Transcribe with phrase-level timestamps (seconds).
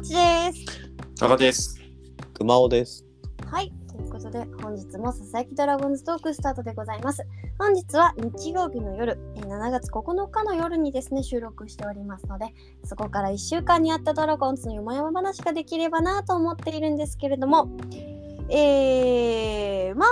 [0.00, 0.64] もちです。
[1.18, 1.78] タカです。
[2.32, 3.04] 熊尾です。
[3.44, 3.70] はい。
[3.86, 7.22] ということで、本日もささやきドラゴンズトークスタートでございます。
[7.58, 12.46] 本日は日曜日の夜、えー7月9日の夜にですね、収録しておりますので、
[12.82, 17.68] そこから1週間にあったドラゴンズのよもやま話ができればなと思っているんですけれども、
[18.48, 20.06] えー、ま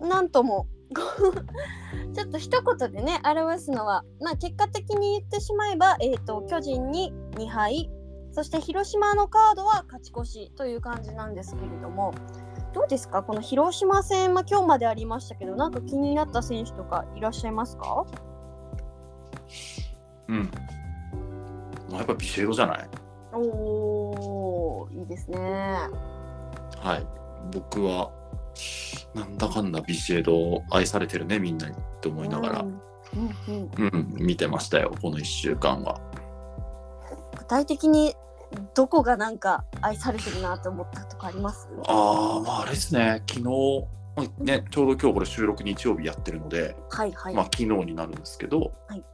[0.00, 0.66] あ、なんとも、
[2.12, 7.88] ちょっと一言でね、表すのは、まあ、結果的に言ってしまえば、えー、と巨人に2敗、
[8.34, 12.12] そして広島のカードは勝ち越しという感じなんですけれども、
[12.72, 18.04] どうですか、この広島戦、まあ、今日までありましたけど、なんか気になった選手とかいらっしゃいますか？
[20.26, 20.50] うん。
[21.88, 22.88] まあ、やっぱビシエドじゃない？
[23.32, 25.38] おー、いいですね。
[25.38, 27.06] はい。
[27.52, 28.10] 僕は、
[29.14, 32.80] なんだかんだビシエド愛されてるね、みんなにって思いながらう、ん
[33.48, 33.88] うんうん
[34.18, 36.00] うん、見てましたよ、この1週間は。
[37.54, 38.16] 具体的に
[38.74, 41.68] どこがなんか愛されてるなと思ったとかあります？
[41.86, 47.34] ああ、まああれですね、昨日、まあね、ちょうど今日これ収録日曜日やってるので、はいはい。
[47.34, 49.04] まあ昨日になるんですけど、はい。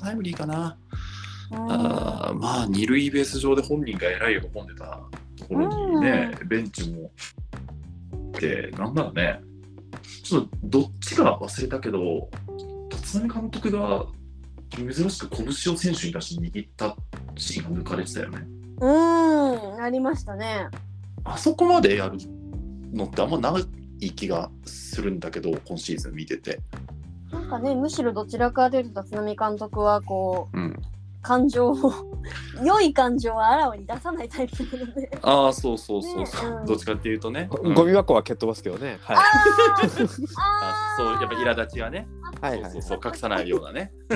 [0.00, 0.78] タイムリーかな。
[1.50, 5.00] うんあーまあ二塁ベース上で本人がえらい喜んでた
[5.36, 7.10] ところにね、ベンチも
[8.28, 9.40] ってなんだろうね
[10.22, 12.30] ちょっとどっちか忘れたけど
[12.90, 14.06] 立浪監督が
[14.76, 16.96] 珍しく拳を選手に出して握った
[17.36, 18.46] シーンが抜かれてたよね
[18.80, 20.68] うーん、ありましたね。
[21.24, 22.18] あそこまでやる
[22.92, 23.54] のってあんまな
[24.00, 26.60] い気がするんだけど今シーズン見てて、
[27.32, 30.82] なんかね、むしろどちらかというと、立浪監督はこう、うん、
[31.24, 31.92] 感情を、
[32.62, 35.18] 良い感情はあらわに出さないタイプなので。
[35.22, 36.66] ああそうそうそうそう、ねうん。
[36.66, 37.74] どっちかっていうとね、うん。
[37.74, 38.98] ゴミ箱は蹴っ飛ばすけどね。
[39.02, 39.16] はい。
[39.16, 39.20] あ
[39.80, 42.06] あーそうやっぱ苛立ちがね。
[42.40, 42.70] はいはい。
[42.70, 43.92] そうそうそう隠さないようなね。
[44.12, 44.14] い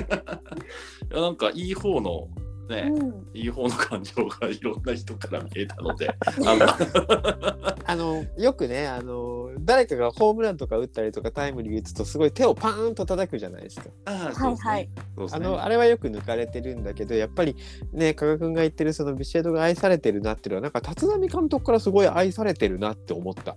[1.15, 2.29] やなんかいい方の
[2.69, 6.09] ね、うんいい方の感情がいろんな人から見えたので
[7.85, 13.89] あのよくねあの誰かがホームランとか打ったりとかタイムリー打つとすごい手をパーンと叩くじゃないですか。
[14.07, 14.89] あはいはい。
[15.33, 17.57] あのあれはよく抜かれてるんだけどやっぱり
[17.93, 23.57] ね加賀君が言ってるそのビシエドが愛されてるなっていうのはなんか立浪監督からすごい愛されてるなって思った。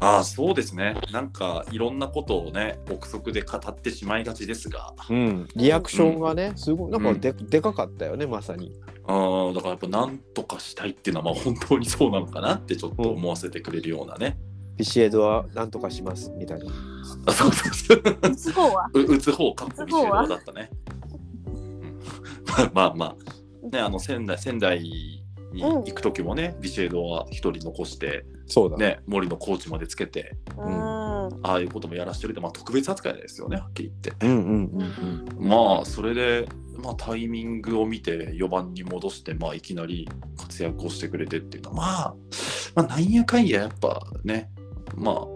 [0.00, 5.48] ああそうですねなんかいろんなことをね憶測で語ってしまいがちですがうん。
[5.56, 8.72] リアクションがねすごいなんかで,、でかかったよねまさに。
[9.06, 14.38] ああだからやっぱ何とかしたいっていうのはまあ本当にそうなのかなってちょっと思わせてくれるようなね、
[14.76, 16.66] ビシエドはなんとかしますみたいな。
[17.26, 18.90] あそうそうそう打つ方は？
[18.92, 20.70] う打つ方かっこビシエドだったね。
[21.46, 22.00] うん
[22.46, 23.16] まあまあま
[23.64, 25.17] あねあの仙台仙台
[25.52, 28.76] に行く時もね、ビシエドは一人残してそうだ。
[28.76, 31.40] ね森のコーチまでつけてうーん。
[31.42, 34.26] ああいうこともやらしてるってまあ特別扱いですよねはっきり言って。
[34.26, 35.48] うんうんうんうん。
[35.48, 36.48] まあそれで、
[36.82, 42.14] まあ、タイミングを見て4番に戻して、まあ、いきなり活躍をしてくれてっていうのは、まあ、
[42.74, 44.50] まあなんやかんややっぱね
[44.94, 45.26] まあ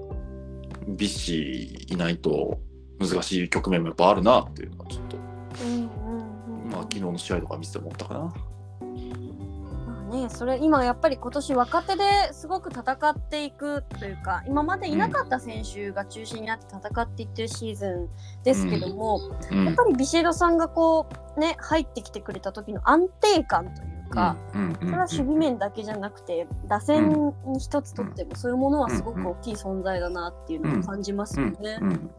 [0.89, 2.59] ビッシーいないと
[2.99, 5.17] 難しい局面もやっぱあるなっていうのはちょっと、
[5.65, 8.35] うんうんうんまあ、昨日の試合とか見てて思ったかな。
[10.13, 12.03] まあね、それ今やっぱり今年若手で
[12.33, 18.09] すごく戦っていくというか今までいなかった選手が中心になって戦っていってるシーズン
[18.45, 19.65] ですけども、うん。
[19.65, 21.07] やっぱりビシエドさんがこ
[21.37, 31.79] うね入ってきてくれた時の安定感というか、うんうんうんそれは守備面だけじゃなくて打線に一つとってもそういうものはすごく大きい存在だなっていうのを感じますよね。
[31.81, 32.11] うん。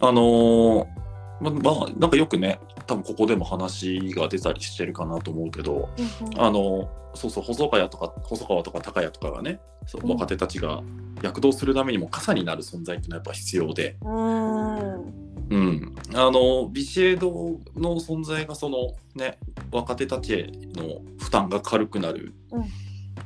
[0.00, 1.07] あのー
[1.40, 5.88] ままあなんかよくね多分ここでも話が出たりしてるかなと思うけど、
[6.20, 6.40] うんうん。
[6.40, 10.10] あのそうそう細川とか細川とか高谷とかがねそううん。
[10.10, 10.82] 若手たちが
[11.22, 15.28] 躍動するためにも傘になる存在っていうのはやっぱ必要で、うーん。
[15.50, 17.30] うん、あのビシエド
[17.74, 19.38] の存在がそのね
[19.72, 22.64] 若手たちへの負担が軽くなるうん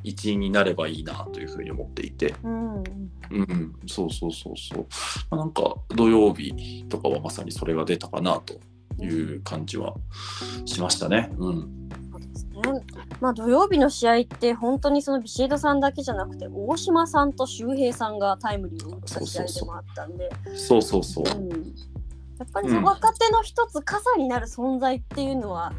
[0.03, 2.85] 一因になればいいなというふうに思っていて、うん。
[3.31, 4.87] うん、そうそうそうそう、
[5.31, 8.61] まあ、なんか土曜日とかはまさにそれが出たかなと
[9.03, 9.95] いう感じは
[10.67, 11.31] しましたね。
[11.39, 12.63] うん、そうですね。
[13.21, 21.25] まあ土曜日の試合って本当にそのビシエドさんだけじゃなくて大島さんと周平さんがタイムリーを打った試合でもあったんで、そうそうそう。
[21.25, 21.49] うん。
[21.49, 25.73] やっぱりその若手の一つ傘になる存在っていうのは、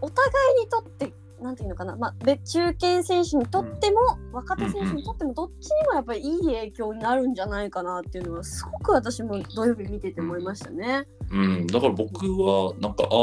[0.00, 1.12] お互いにとって
[1.42, 4.00] なんていうのかな、まあ、別中堅選手にとっても、
[4.32, 11.06] 若手選手にとってもどっちにもやっぱりいい影響になるんじゃないかなっていうのはすごく私も土曜日見てて思いましたね。
[11.30, 13.16] うん、だから僕はなんかあ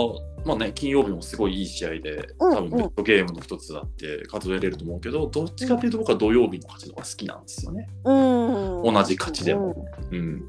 [0.43, 7.87] まあね金曜日もすごいいい試合でうん多分ベストゲームの一つだって数えれると思うけど、どっちかっていうと僕は土曜日の勝ちの方が好きなんですよね。
[8.05, 9.85] うん、同じ勝ちでも。
[10.11, 10.43] うん、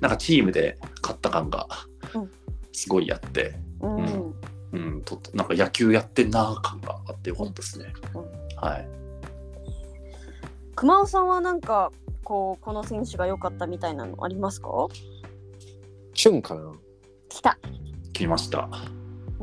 [0.00, 1.66] なんかチームで勝った感が
[2.14, 2.30] うん。
[2.74, 4.34] すごいあって、うん、
[4.74, 7.92] うんとなんか野球やってんな感があってよかったですね。
[8.14, 8.22] うん
[8.56, 8.88] はい。
[10.74, 11.92] 熊尾さんはなんか
[12.24, 14.68] こうこの選手が良かったみたいなのありますか？
[16.14, 16.72] チュンかな
[17.28, 17.58] 来た
[18.12, 18.68] 来ました。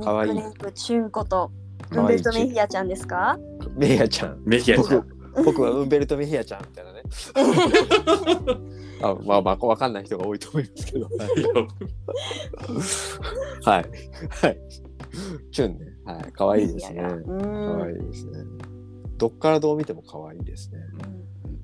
[0.03, 0.33] かわいい
[0.73, 1.51] チュンこと
[1.91, 3.37] ウンベルト・メヒアちゃんですか？
[3.75, 4.41] メヒアちゃん。
[4.45, 5.07] メヒアちゃん。
[5.33, 7.03] 僕僕はウンベルト・メヒアちゃんみたいなね。
[9.03, 11.09] あまあまあ、わかんない人が多いと思いますけど。
[13.65, 13.85] はい。
[14.29, 14.61] はい。
[15.51, 15.85] チュンね。
[16.05, 16.31] はい。
[16.31, 17.01] かわいいですね。
[17.01, 18.39] うかわいですね。
[19.17, 20.79] どっからどう見てもかわいいですね。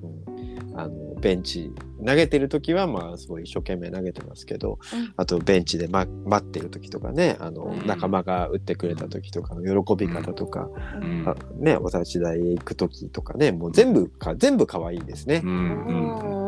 [0.02, 1.72] うん、あのベンチ
[2.06, 10.68] 投げてる時はまあすごい一生懸命投げてますけど、うんあとベンチで、ま、待ってる時とかねあの、うん仲間が打ってくれた時とかの喜び方とか、
[11.00, 16.47] うんあね、お立ち台へ行く時とかねもう全部か全部可愛いですねうん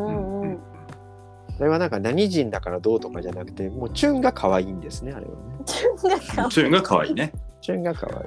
[1.60, 5.36] それはなんか何人だからどうとかじゃなくてもうチュンが可愛いんですねあれはね。
[5.66, 7.32] チュンがかわいいチュンが可愛いね。
[7.60, 8.26] チュンが可愛い。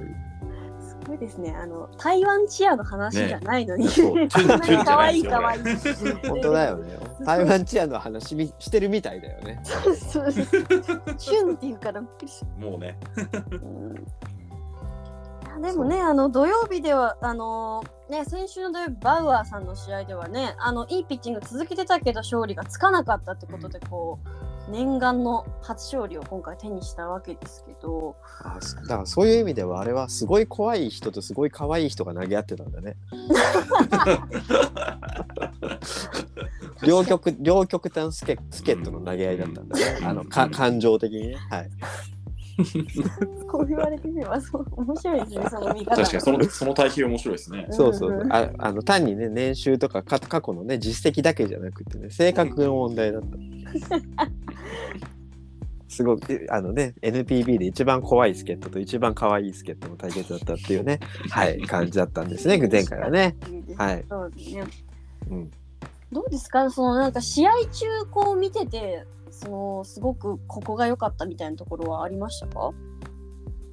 [0.87, 5.63] すごいですねあの台湾チアの話じゃないのに、そうチュンこんなにチュンじゃ可愛い可愛い
[6.29, 6.99] 本当だよね。
[7.25, 9.59] 台湾チアの話みしてるみたいだよね。
[9.63, 10.31] そう
[11.17, 12.99] チュンっていうからびっくりしたもうね。
[13.51, 13.95] うん
[15.61, 32.95] でもねあの土曜日ではあのね先週の土曜日バウアーさんの試合ではねあのいいピッチング続けてたけど勝利がつかなかったってことでこう念願の初勝利を今回手にしたわけですけどあそだからそういう意味ではあれはすごい怖い人とすごい可愛い人が投げ合ってたんだね。
[36.81, 39.99] 両極両極端スケ助っ人の投げ合いだったんだね。
[40.05, 41.35] あのか感情的にね。
[41.49, 41.69] はい。
[43.47, 47.67] こう言われてみればそう面白いですねその見方確かにそのその対比面白いですね。
[47.71, 48.27] そうそうそう。
[48.29, 53.27] ああの単にね年収とかか過去のね実績だけじゃなくてね性格の問題だった。
[55.87, 63.35] すごくあのね NPB で一番怖い助っ人と一番可愛い助っ人の対決だったっていうね はい感じだったんですね前回はね。
[63.77, 64.05] はい。
[64.09, 64.63] そうですね
[65.29, 65.51] うん。
[66.11, 66.69] どうですか？
[66.71, 69.05] そのなんか試合中こう見てて
[69.43, 72.71] そのすごくここが良かったみたいなところはありましたか？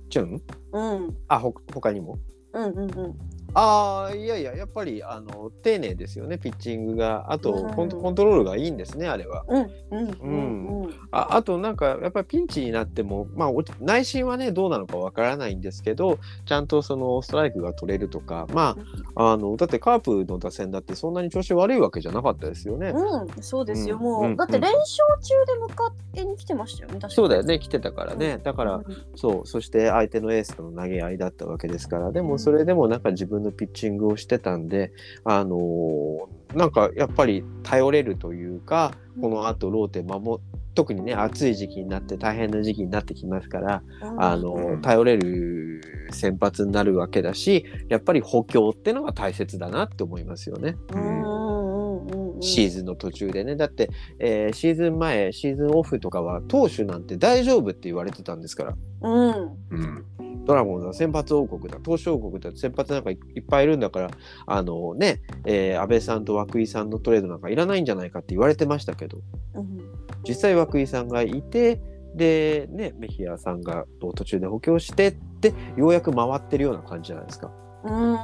[0.08, 1.16] チュンうん。
[1.28, 2.18] あほ他にも？
[2.52, 3.18] うんうんうん
[3.54, 7.26] ああいやいややっぱりあの丁寧ですよねピッチングが。
[7.32, 7.74] あとうん。
[7.74, 9.44] コントコントロールがいいんですねあれは。
[9.48, 10.94] うんうんうんうん。
[11.10, 18.76] ああとなんかやっぱりピンチになってもまあお内心はねどうなのかわからないんですけどちゃんとそのストライクが取れるとかま
[19.14, 27.14] ああのだってカープの打線だってそんなに調子悪いわけじゃなかったですよね、うん、そうですよ、うんもう、うんだって連勝中で向かってに来てましたよね、確かに。
[27.14, 28.38] そうだよね来てたからね。
[28.42, 28.84] だからうん
[29.16, 32.12] そうそして相手のエースとの投げ合いだったわけですから。
[32.12, 34.92] でもそれでもなんか自分のピッチングをしてたんで
[35.24, 40.42] あのーなんかやっぱり頼れるというかこのあとローテ守
[40.74, 43.82] 特にね暑い時期になって大変な時期になってきますから、
[44.18, 44.80] あのうん。
[44.80, 50.76] 頼れる先発になるわけだしやっぱり補強ってのが大切だなって思いますよね。
[50.92, 52.40] うん。
[52.40, 53.56] シーズンの途中でね。
[53.56, 58.76] だって、えーシーズン前シーズンオフとかは投手なんて大丈夫って言われてたんですから。
[59.02, 59.56] うん。
[59.70, 60.04] うん。
[60.50, 64.10] ドラゴンズは先発王国だ投手王国だ先発なんかいいっぱいいるんだから
[64.46, 69.18] あのね、えー安倍さんと涌井さんのトレードなんかいらないんじゃないかって言われてましたけど。
[69.54, 69.78] うん。
[70.26, 71.80] 実際涌井さんがいて
[72.16, 77.52] でねメヒアさんが途中で補強してってようやく回ってるような感じじゃないですか。
[77.84, 78.16] うん。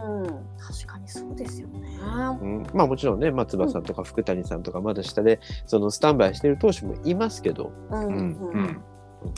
[0.59, 1.97] 確かにそうですよね。
[2.43, 7.73] うん、まあもちろんね松葉さんとか福谷さんとかまだ下でそのスタンバイしてる投手もいますけど。
[7.91, 8.07] うん。
[8.07, 8.51] うん。
[8.53, 8.83] うん。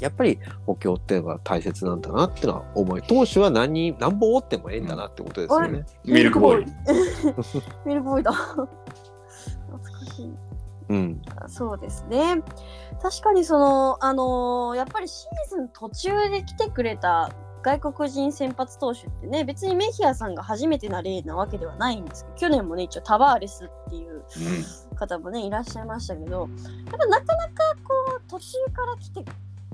[0.00, 5.84] やっぱり補強っていうのが大切なんだなってのは思い投手は何に何本折ってもええんだなってことですよね。
[6.04, 6.66] ミルクボーイ。
[7.86, 8.32] ミルクボーイだ。
[8.32, 8.68] 懐
[9.78, 10.32] かしい。
[10.90, 12.42] うん、そうですね。
[13.02, 17.30] 確かにその、あのーやっぱりシーズン途中で来てくれた
[17.62, 24.24] 外国人先発投手ってね、別にメヒアさんが初めてな例なわけではないんですけど、去年もね、一応タバーレスっていう
[24.94, 27.52] 方もね、いらっしゃいましたけど、やっぱなかなか
[27.84, 29.24] こう、途中から来て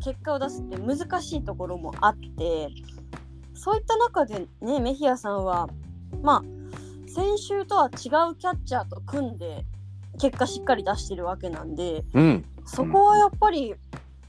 [0.05, 2.69] 結果を出すって難しいところもあって、
[3.55, 5.69] そういった中でね、メヒアさんは、
[6.23, 9.65] まあ、先週とは違うキャッチャーと組んで、
[10.21, 13.75] 結果しっかり出してるわけなんで、うん、そこはやっぱり、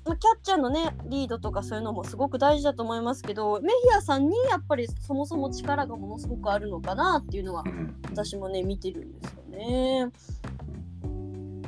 [0.06, 7.96] まあキャッチャーのねリードとかそういうのもすごく大事だと思いますけどメヒアさんにやっぱりそもそも力がものすごくあるのかなっていうのはうん。
[8.12, 10.12] 私もね見てるんですよね。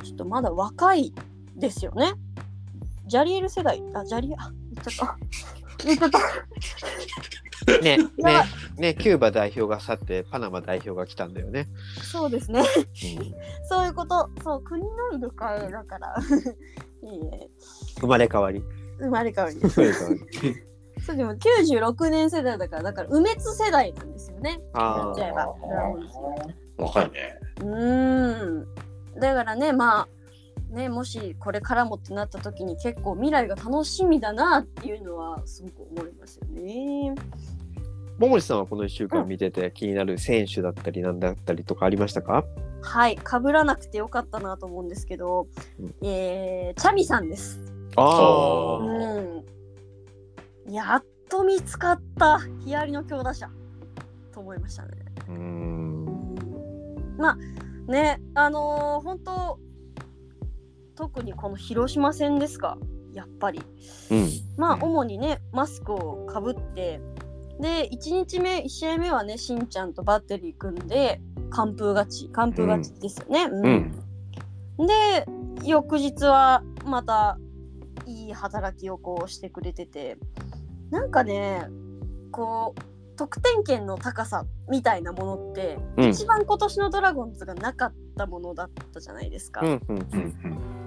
[0.04, 1.12] ちょっとまだ若い
[1.56, 2.12] ですよね。
[3.08, 3.82] ジャリエル世代？
[3.94, 5.16] あジャリエあ言っちゃった。
[5.84, 6.18] 言っちゃった。
[7.82, 8.44] ねやね
[8.78, 11.68] ねキューバ代表が去ってパナマ代表が来たんだよね。
[12.02, 12.60] そうですね。
[12.60, 12.66] うん
[13.68, 14.30] そういうこと。
[14.42, 16.14] そう国の入れ替えだから。
[17.02, 17.48] いいね。
[18.00, 18.62] 生まれ変わり。
[18.98, 19.56] 生まれ変わり。
[19.56, 20.20] 生まれ変わり。
[21.04, 26.08] そうでも96年世代だからだから梅津世代なんですよねあっぱドラゴンズ
[26.76, 27.38] 若いね。
[27.60, 28.66] うーん
[29.20, 30.08] だからねまあ
[30.70, 37.14] ねもしこれからもってなった時に結構未来が楽しみだなっていうのはすごく思いますよね。
[38.18, 42.44] ももりさんはこの1週間見てて気になる選手だったりなんだったりとかありましたか？
[42.82, 45.46] はいかぶらなくてよかったなと思うんですけど、
[45.80, 47.60] うんえーチャミさんです。
[47.96, 53.48] あうん、やっと見つかったヒアリの強打者
[54.32, 54.88] と思いましたね。
[55.28, 56.34] うーん
[57.16, 57.36] まあ
[57.90, 59.58] ねあのー本当
[60.98, 62.76] 特にこの広島戦ですか？
[63.14, 63.62] やっぱり。
[64.10, 64.28] うん。
[64.56, 67.00] まあうん主にねマスクをかぶって
[67.60, 73.44] で1日目1試合目はねしんちゃんとバッテリー組んで完封勝ち完封勝ちですよね。
[73.44, 74.86] うん。
[74.86, 75.24] で
[75.64, 77.38] 翌日はまた
[78.06, 80.16] いい働きをこうしてくれてて
[80.90, 81.68] なんかね
[82.32, 82.80] こう
[83.16, 86.10] 得点圏の高さみたいなものって、うん。
[86.10, 89.60] 一番今年のドラゴンズがなかったものだったじゃないですか。
[89.60, 90.78] うんうんうんうん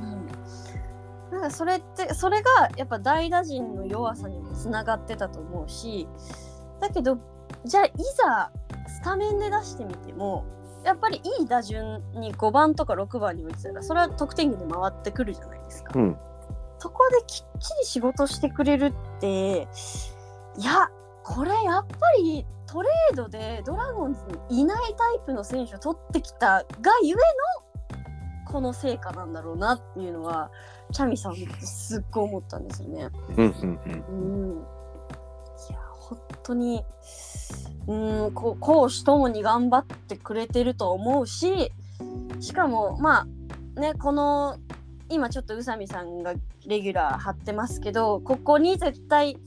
[1.32, 6.08] なんかそれってそれがやっぱ代打陣の弱さにもつながってたと思うし
[6.80, 7.18] だけど
[7.66, 8.52] じゃあいざ
[8.88, 10.46] スタメンで出してみても
[10.84, 15.94] やっぱりいい打順に5番とか6番に置いてたらそれは得点圏で回ってくるじゃないですか。
[15.96, 16.18] うん
[16.80, 18.86] そこできっちり仕事してくれる
[19.18, 19.68] って
[20.58, 20.90] いや
[21.24, 26.66] これやっぱりトレードでドラゴンズにいないタイプの選手を取ってきたが
[27.04, 27.20] ゆえの
[28.52, 30.52] この成果なんだろうなっていうのは
[30.92, 33.10] チャミさんすっごい思ったんですよね。
[33.38, 33.80] うんうん
[34.10, 34.66] うん、
[35.70, 36.84] いや本当に
[37.88, 41.72] うんこ攻守ともに頑張ってくれてると思うし
[42.40, 43.26] しかもま
[43.78, 44.58] あねこの
[45.10, 46.34] 今ちょっと宇佐美さんが
[46.66, 49.38] レギュラー張ってますけどここに絶対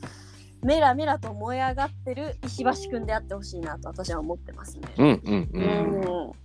[0.63, 4.89] メラメラと燃え上がってる石橋くんであってほしいなと私は思ってますね。
[4.97, 5.61] うんうんうう
[6.31, 6.44] ん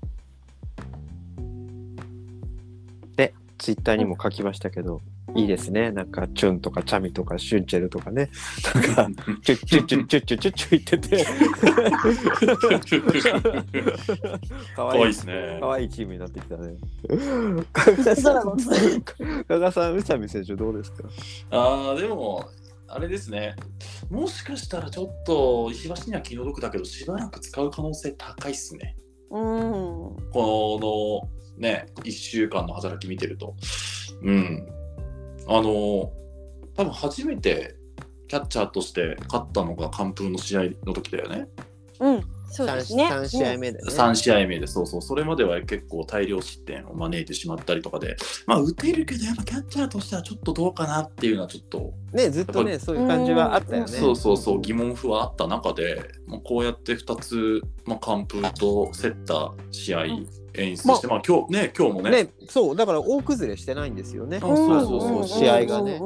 [3.60, 5.02] ツイッターにも書きましたけど、
[5.36, 5.92] いいですね。
[5.92, 8.30] なんか、チュンとかチャミとかシュンチェルとかね。
[8.74, 11.26] なんか、チュッチュッチュッチュッチュッチュッチュ言ってて。
[14.76, 15.68] か可愛いですねか。
[15.68, 16.78] わいいチームになってきたね。
[19.48, 21.04] 加賀さん、宇佐美選手どうですか
[21.52, 22.50] ああ、でも、
[22.88, 23.56] あれですね。
[24.10, 28.96] もしかしたらちょっと石橋には気の毒だけど、しばらく使う可能性高いっすね。
[29.32, 29.40] うん
[30.32, 33.56] このね、1週間の働き見てると。
[34.24, 34.68] うん。
[35.48, 36.12] あの、
[36.76, 37.76] 多分初めて
[38.28, 41.48] キャッチャーとして勝ったのが完封の試合の時だよね。
[42.00, 43.08] うんそうですね。
[43.08, 43.92] 3試合目でね。
[43.92, 53.88] 3試合目で、そうそう、それまでは結構大量失点を招いてしまったりとかで、まあ、打てるけど、やっぱキャッチャーとしてはちょっとどうかなっていうのはちょっと、ね、ずっとね、そういう感じはあったよね。
[53.88, 60.06] そうそうそう、疑問符はあった中で、まあ、こうやって2つ、まあ、完封と競った試合
[60.54, 64.40] 演出して、まあ、今日ね、今日もね、ね、そう、だから大崩れしてないんですよね。
[64.40, 66.00] そうそうそうそう試合がね。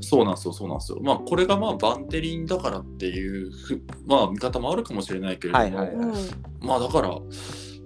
[0.00, 0.98] そうなんですよ、そうなんですよ。
[1.02, 6.14] まあ、これがまあ、バンテリンだからっていうふ、まあ、見方もあるかもしれないけれども、はいはいうん
[6.60, 7.18] まあ、だから、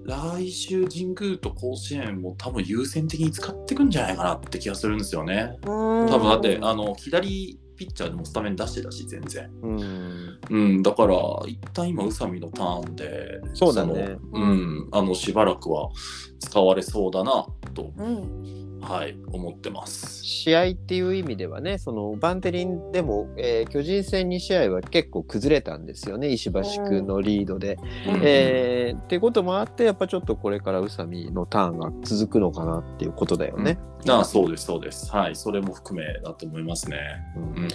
[0.05, 5.57] 来週、神宮と甲子園も多分優先的に使っていくんじゃないかなって気がするんですよね。
[5.63, 9.51] 多多分だって、あの、左ピッチャーでもスタメン出してたし、全然。
[9.63, 10.39] うん。
[10.51, 11.17] うん、だから、
[11.47, 15.91] 一旦今、宇佐美のターンで、そうだねそのうん、あの、しばらくは
[16.39, 20.25] 使われそうだな、と、うんはい、思ってます。
[20.25, 27.79] 試合っていう意味ではね、そのバンテリンでも、えー巨人戦2試合は結構崩れたんですよね、石橋君のリードで。
[28.07, 33.79] うんえーってこともあって、やっぱちょっとこれから宇佐美のターンが続くのかなっていうことだよね。
[34.09, 35.11] ああそうです、そうです。
[35.11, 36.99] はい、それも含めだと思いますね。
[37.37, 37.69] うんうん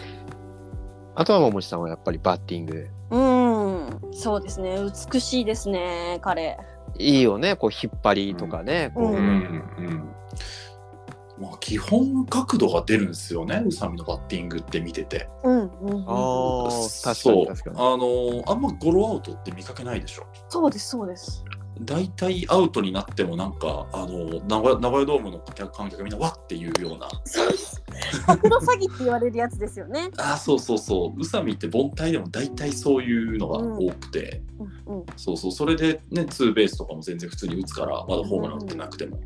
[1.15, 2.87] あとは桃地さんはやっぱりバッティング。
[3.11, 4.77] うん、そうですね。
[5.11, 6.57] 美しいですね、彼。
[6.97, 8.91] いいよね、こう引っ張りとかね。
[8.95, 10.09] こううんうんうん
[11.39, 15.29] まあ、基本角度が出るんですよね、宇佐美のバッティングって見てて。
[15.43, 17.75] うん、うん、ああ、確かそうに確かに。
[17.77, 20.27] あのあんまゴロアウトって見かけないでしょ？
[20.49, 21.43] そうです、そうです。
[21.81, 27.09] 大体アウトになってもなんかあの名古屋名古屋ドームの観客がみんなわっていうような。
[27.25, 27.81] そうです。
[28.25, 30.09] 角度詐欺って言われるやつですよね。
[30.17, 31.19] あそうそうそう。
[31.19, 34.41] 宇佐美って凡退でも大体そういうのが多くて、
[34.87, 35.51] うん、うん、そうそう。
[35.51, 39.19] それでねツーベースとかも全然普通に打つからまだホームラン打ってなくても、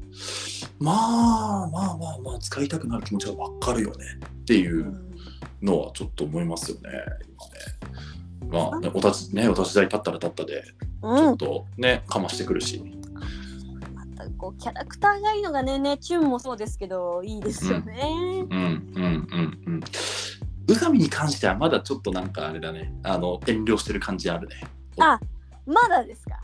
[0.79, 0.93] ま
[1.63, 4.05] あまあまあまあ使いたくなる気持ちは分かるよね。
[4.41, 4.93] っていう
[5.61, 7.93] のはちょっと思いますよね今ね。
[8.53, 10.67] まあねお立ちねお立ち台立ったら立ったでち
[11.01, 11.37] うんょっ。
[11.37, 12.81] とね、かましてくるし。
[13.93, 18.45] またこうキャラクターがいいのがね、ね、チュンもそうですけど、いいですよね。
[18.49, 19.83] うんうんうんうん。
[20.69, 24.55] 宇佐美に関してはまだちょっとなんかあれだねあの遠慮してる感じあるね
[24.97, 25.19] あ
[25.65, 26.39] まだですか？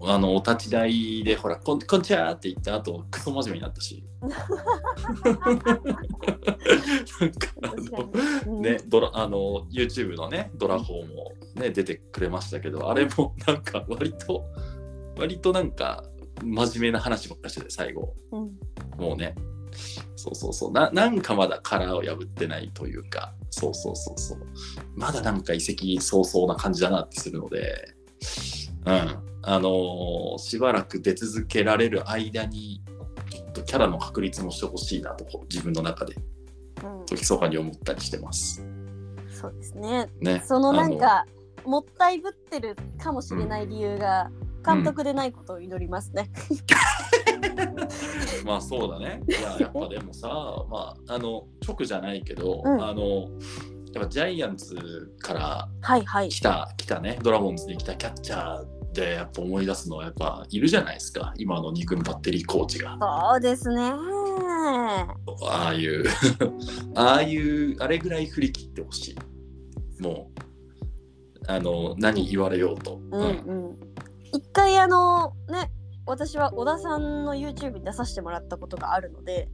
[0.00, 4.04] あのお立ち台でほらこんこんにちはって言った後クソ真面目になったし。
[4.20, 4.30] なん
[7.32, 7.72] かあ
[8.46, 14.44] のね、ドラあの YouTube のねドラフォーも、ね、出てくれましたけどあれもなんか割と
[15.16, 16.04] 割となんか
[16.42, 18.14] 真面目な話ばっかりしてて最後。
[18.32, 18.40] うん。
[18.98, 19.34] もうね。
[20.16, 20.72] そうそうそう。
[20.72, 23.34] ななんかまだ殻を破ってないというか。
[23.50, 24.38] そうそうそうそう。
[24.96, 27.94] まだなんか遺跡早々な感じだなってするので。
[28.86, 32.82] うんあのーしばらく出続けられる間に
[33.30, 36.14] ちょっとキャラの確立もしてほしいなと自分の中で
[36.84, 37.06] うん。
[37.06, 38.62] 時そかに思ったりしてます。
[39.30, 40.08] そうですね。
[40.20, 41.24] ね、そのなんか
[41.64, 44.30] もったいぶってるかもしれない理由が
[44.64, 46.30] 監督でないことを祈りますね。
[48.44, 49.22] まあそうだね。
[49.28, 50.28] いや、やっぱでもさ、
[50.70, 52.82] まあ、あの、直じゃないけど、うん。
[52.82, 53.30] あの、
[53.92, 54.76] やっぱジャイアンツ
[55.18, 56.28] からはいはい。
[56.28, 61.32] 来た、来たね、ドラゴンズに来たキャッチャーでやっぱ思い出すのはやっぱいるじゃないですか。
[61.36, 62.98] 今の二軍バッテリーコーチが。
[63.00, 63.92] そうですね。
[65.42, 66.04] ああいう、
[66.96, 69.16] ああいう、あれぐらい振り切ってほし
[69.98, 70.02] い。
[70.02, 73.00] もう、あの、何言われようと。
[73.12, 73.76] うんうん。
[74.32, 75.70] 一回あのね
[76.06, 79.48] 私は小田さんの YouTube に出させてもらったことがあるので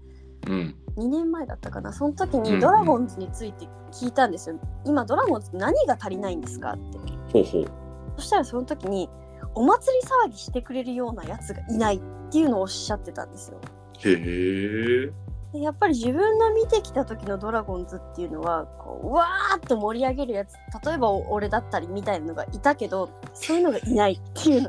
[0.49, 0.77] うん。
[0.97, 4.59] 2年前だったかなその時うんうんにドラゴンズについて聞いたんですよ。
[4.85, 6.99] 今ドラゴンズ何が足りないんですかって。
[7.33, 7.65] ほうほう。
[8.17, 9.09] そしたらその時に
[9.55, 13.61] お祭り騒ぎしてくれるようなやつがいないっていうのをおっしゃってたんですよ。
[14.05, 15.13] へえ。
[15.53, 24.69] でやっぱり自分の見てきた時のドラゴンズっていうのはこううわーっと盛り上げるやつ例えば俺だったりみたいなのがいたけどそういうのがいないっていうの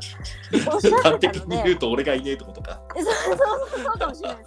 [0.72, 2.80] おっしゃ端ってたので言うと俺がいねえってことか。
[2.96, 4.44] え そうそうそうそうかもしれないで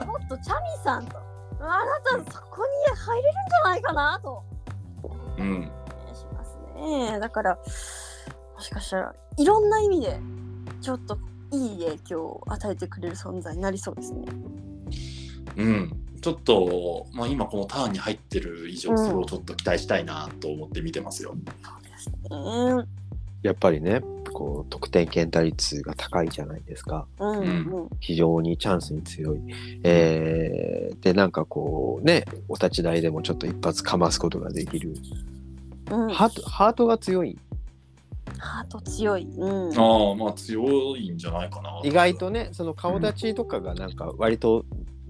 [0.00, 0.06] す。
[0.06, 1.16] もっとチャミさんと
[1.60, 1.84] あ
[2.16, 4.42] なたそこに入れるんじゃないかなと
[5.38, 5.70] うん。
[6.12, 7.20] しますね。
[7.20, 7.58] だから
[8.58, 10.18] もしかしたらいろんな意味で
[10.80, 11.16] ちょっと
[11.52, 14.24] いい影響を与えてくれる存在になりそうですね。
[15.56, 18.98] うん、ちょっと、まあ、今このターンに入ってる以上、うん。
[18.98, 21.36] それをちょっと期待したいなと思って見てますよ。
[22.30, 22.88] うん
[23.40, 24.00] やっぱりね
[24.32, 27.06] こう得点圏打率が高いじゃないですか。
[27.20, 27.38] うん。
[27.38, 27.88] うん。
[28.00, 29.40] 非常にチャンスに強い、
[29.84, 34.94] えーでなんかこうねお立ち台でもちょっと一発かますことができる。
[35.92, 37.38] うん、ハートハートが強い
[38.38, 39.26] ハート強い。
[39.36, 39.78] うん。
[39.78, 41.80] ああ、まあ強いんじゃないかな。
[41.84, 44.64] 意外とねその顔立ちとかがなんか割と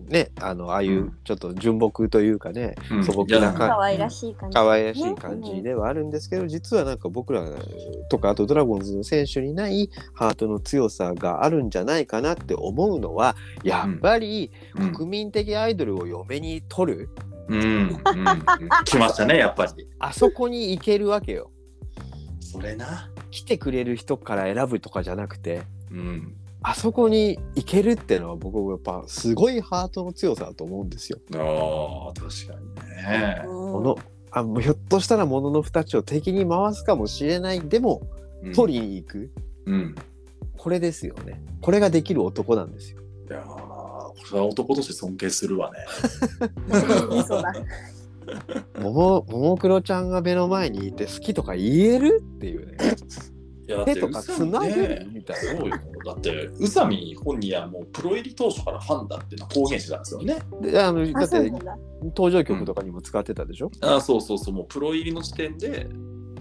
[0.08, 4.54] ねあのああいうちょっと純朴というかねうん素朴な感可愛らしい感じ。
[4.54, 7.44] 可愛らしい感じではあるんですけど、実はなんか僕ら
[8.08, 17.10] とかあとドラゴンズの選手にないハートの強さがあるんじゃないかなって思うのはやっぱりうん国民的アイドルを嫁に取る、
[17.48, 17.98] うん、うん、うん
[18.84, 19.86] 来ましたね、やっぱり。
[19.98, 21.50] あそこに行けるわけよ。
[22.52, 23.10] それな。
[23.30, 26.34] 来てくれる人から選ぶとかじゃなくてうん。
[26.62, 31.18] あそこに行けるっていうのは僕はやっぱすごいハートの強さだと思うんですよ。
[31.34, 33.42] ああ、確かにね。
[33.44, 33.98] うんこの
[34.30, 38.02] あもうひょっとしたらものの二つを敵に回すかもしれないでも
[38.42, 39.30] うん取りに行く、
[39.66, 39.94] うん。
[40.56, 43.00] これですよねこれができる男なんですよ。
[43.30, 45.78] いやーこれは男として尊敬するわね。
[48.80, 52.76] ももももクロちゃんが目の前にいて好きとか言えるっていうね。
[53.68, 55.58] いやだって手とかつなげるみたいな。
[55.58, 55.76] そうよ。
[56.06, 60.38] だって、宇佐美本人はもうプロ入り当初からファンだっていうのは公言してたんですよね。
[60.62, 61.78] であのだあってそうなんだ。
[62.02, 64.38] 登場曲とかにも使ってたでしょ、ああそうそう。
[64.38, 65.86] そう、もうプロ入りの時点で、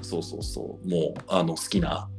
[0.02, 2.10] そうそうそう、もうあの好きな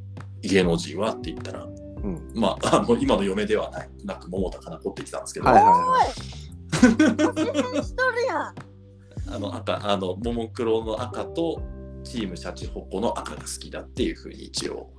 [0.42, 2.30] 芸能人はって言ったら、うん。
[2.34, 3.88] まあ、あの今の嫁ではない。
[4.04, 6.28] なく桃田かな子ってきたんですけど、はいはいはい。
[6.78, 8.54] 全然しとるやん。
[9.30, 11.62] あの赤、あの、ももクロの赤と
[12.04, 14.90] チームシャチホコの赤が好きだっていうふうに一応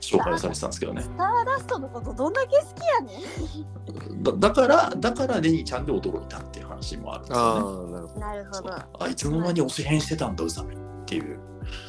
[0.00, 1.02] 紹介をされてたんですけどね。
[1.02, 4.22] スターダストのことどんだけ好きやねん。
[4.22, 8.10] だだから、だからレニーちゃんで驚いたっていう話もあるんですあよね。
[8.16, 8.74] あなるほど。
[9.00, 11.40] あいつの間に推し変してたんだ、宇佐美っていう。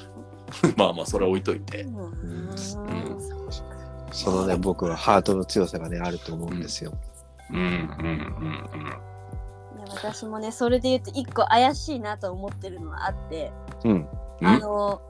[0.77, 1.83] まあまあ、それは置いといて。
[1.83, 3.39] うんうん
[4.11, 6.93] そのね僕はハートの強さがねあると思うんですよ。
[7.51, 9.08] うんうんうんうん。
[9.89, 13.51] 私もねそれで言うと一個怪しいなと思ってるのはあって、
[13.83, 13.95] うんう
[14.43, 15.01] んあの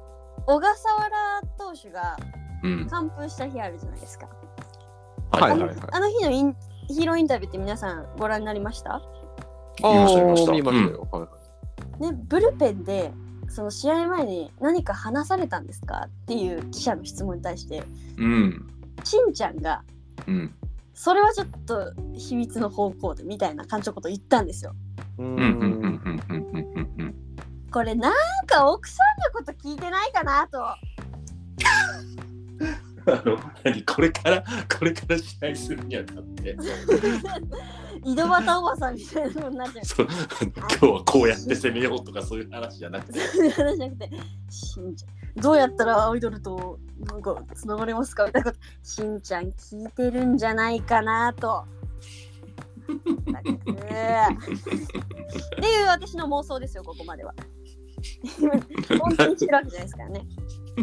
[0.47, 2.17] 小笠原投手が
[2.63, 2.87] うん。
[2.89, 4.27] 完封した日あるじゃないですか。
[5.31, 6.55] はいあのあの日のイン
[6.87, 9.01] ヒーローインタビューって皆さんご覧になりました？
[9.83, 11.07] 見ました見ましたあー見ましたよ。
[11.11, 11.27] は
[11.99, 13.11] いねブルペンで
[13.49, 16.07] その試合前に何か話されたんですか？
[16.07, 17.83] っていう記者の質問に対して
[18.17, 18.67] うん。
[19.03, 19.83] しんちゃんが
[20.27, 20.55] うん。
[21.01, 24.75] それはちょっと秘密の方向でみたいな感じのこと言ったんですよ。
[25.17, 26.01] うん。
[27.71, 28.13] これなん。
[28.45, 29.09] か奥さん。
[29.33, 30.59] のこと聞いてないかなと。
[33.05, 34.43] あ の何これから
[34.77, 36.57] これから試合するにあたって
[38.03, 39.85] 井戸端おばさんみたいなのになっちゃう。
[39.85, 44.09] そう今日はこうやって攻めようとかそういう話じゃなくてそういう話じゃなくて、
[44.49, 48.25] しんちゃん、どうやったらアイドルとなんかつながれますか？
[48.25, 51.65] みたいなこと、しんちゃん聞いてるんじゃないかなと。
[52.89, 53.11] って
[55.67, 57.33] いう私の妄想ですよ、ここまでは。
[58.99, 60.25] 本当にしてるわけじゃないですからね。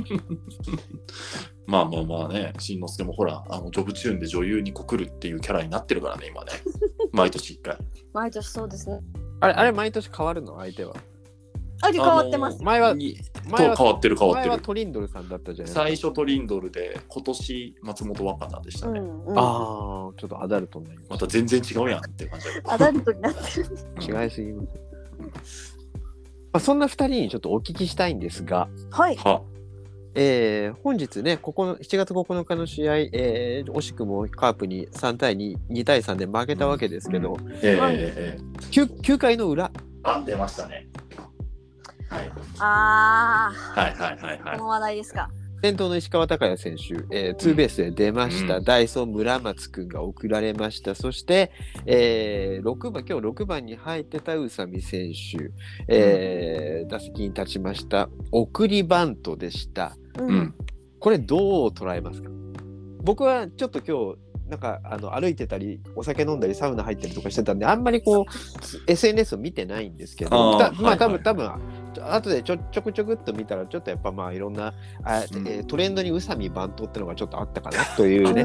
[1.66, 6.52] まあまあまあね、しんのすけもほら、あのジョブチューンで女優に告るっていうキャラになってるからね、今ね。
[7.12, 7.76] 毎年一回。
[8.12, 9.00] 毎年そうですね。
[9.40, 10.58] あれ、あれ毎年変わるの？
[10.58, 10.94] 相手は。
[11.82, 12.62] あれ変わってます。
[12.62, 13.18] 前はに
[13.50, 14.62] 前はと変わってる変わって前はる。
[14.62, 15.82] トリンドルさんだったじゃないですか。
[15.82, 19.00] 最初トリンドルで、今年松本若菜でしたね。
[19.00, 22.72] うんうん、ああ、ちょっとアダルトになりましまた全然違うやんって感じだけど。
[22.72, 23.68] アダルトになってる。
[24.06, 24.22] た。
[24.24, 24.62] 違いすぎま
[25.44, 25.76] す。
[26.52, 29.16] まあ、そんな2人にちょっとお聞きしたいんですが、はい。
[29.16, 29.42] は、
[30.18, 38.38] えー本日ね、ここの7月9日の試合、えー惜しくもカープに3対2、2対3で負けたわけですけど、えーはいえーえ
[38.70, 39.70] 9, 9回の裏、ー
[40.02, 40.88] あ、出ましたね。
[42.08, 42.30] はい。
[42.60, 44.68] あはいはいはいあ、はいこの。
[44.68, 45.28] 話題ですか。
[45.66, 48.64] 先頭の石川昂弥選手、えーツーベースで出ました、うん。
[48.64, 51.50] ダイソー村松君が送られました、そして、
[51.86, 55.50] えー6番今日6番に入ってた宇佐美選手、
[55.88, 59.96] えー打席に立ちました、送りバントでした。
[60.20, 60.54] ううん。
[61.00, 62.30] これどう捉えますか？
[63.02, 68.24] 僕はちょっと今日なんかあの歩いてたりお酒飲んだりサウナ入ったりとかしてたんであんまりこう
[68.86, 71.22] SNS を見てないんですけどあまあ多分はいはい。
[71.22, 71.50] 多分
[72.14, 75.48] 後でちょちょくちょくっと見たらちょっとやっぱまあいろんなあ、うん。
[75.48, 78.44] えートレンドに宇佐美バントってのがちょっとあったかな というね。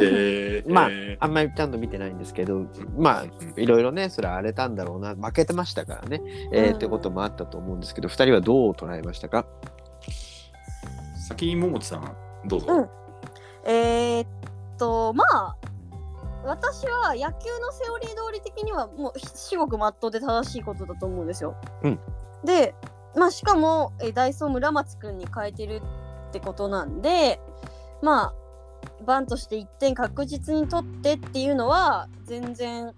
[0.00, 0.72] えー。
[0.72, 3.24] まあえあんまりちゃんと見てないんですけどまあ
[3.60, 6.22] いろいろねそれは荒れたんだろうな負けてましたからね、
[6.52, 6.74] えーうん。
[6.76, 9.46] ってこともあったと思うんですけど2人はどう捉えましたか？
[10.08, 12.66] ー先に桃地さん、どうぞ。
[12.68, 12.88] うん。
[13.66, 14.28] えーっ
[14.76, 15.56] とまあ
[16.44, 21.56] 私は野球のセオリー通り的にはもう至極まっとうで正しいことだと思うんですよ。
[21.82, 21.98] うん
[22.44, 22.74] で
[23.16, 25.80] まあしかもえダイソー村松くんに変えてる
[26.28, 27.40] ってことなんで
[28.02, 28.34] まあ
[29.06, 32.92] バンとして1点確実に取ってっていうのは全然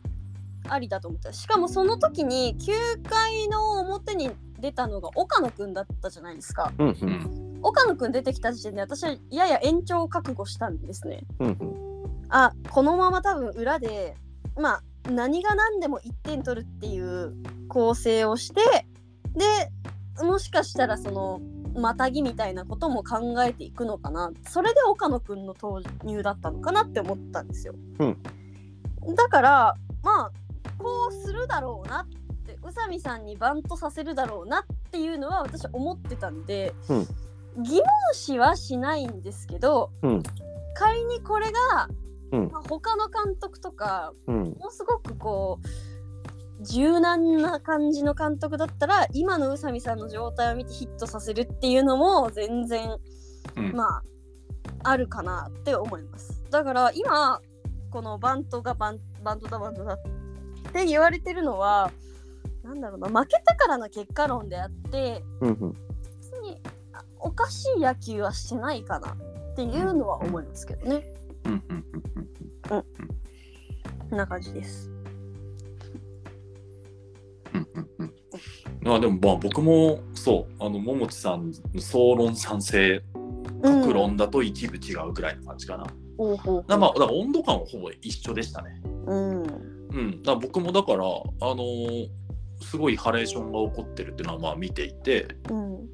[0.69, 6.73] ありだと思ったしかもその時に9回の表に出たのが岡野くんだったじゃないですか。
[6.79, 7.46] うんううんん。
[7.67, 11.25] 岡野くん出てきた時点で私はやや延長を覚悟したんですね。
[11.41, 11.87] うんうん
[12.29, 14.17] あこのまま多分裏で
[14.57, 17.35] まあ何が何でも1点取るっていう
[17.69, 18.61] 構成をして
[19.35, 21.41] でもしかしたらその
[21.77, 27.75] またぎみたいなことも考えていくのかなそれで岡野くんの投入だったのかなって思ったんですよ。
[28.01, 28.17] うん
[29.15, 30.33] だからまあ
[30.79, 32.07] こうするだろうなっ
[32.45, 37.07] て宇佐美さんにバントさせるだろうなっていうのは私は思ってたんで、うん
[37.57, 40.23] 疑問視はしないんですけどうん。
[40.75, 41.89] 仮にこれが、
[42.33, 42.51] うん。
[42.53, 44.37] まあ他の監督とかうん。
[44.59, 52.97] もうすごくこう柔軟な感じの監督だったら今の宇佐美さんの状態を見てヒットさせるっていうのも全然
[53.57, 53.73] うん。
[53.73, 54.03] まあ
[54.83, 56.43] あるかなって思います。
[56.51, 57.41] だから今
[57.91, 59.99] このバントがバンバントだバントだっ
[60.73, 61.91] て言われてるのは
[62.63, 65.86] なんだろうな負けたからの結果論であってうんうん
[67.21, 71.15] おかしい野球はしてないかなっていうのは思いますけどね。
[71.45, 72.85] うんうんうんうん
[74.09, 74.91] こんな感じです。
[77.55, 78.15] うんうんうん
[78.89, 83.03] あでもまあ僕もそうあの桃地さんの総論賛成
[83.63, 85.87] 各論だと一部違うぐらいの感じかな。
[86.19, 88.81] おうほうだまあだから温度感はほぼ一緒でしたね。
[89.07, 89.43] うん。
[89.43, 92.09] うん、だから僕もだから、あのー
[92.63, 95.89] すごいハレーションが起こってるっていうのはまあ見ていて、うん。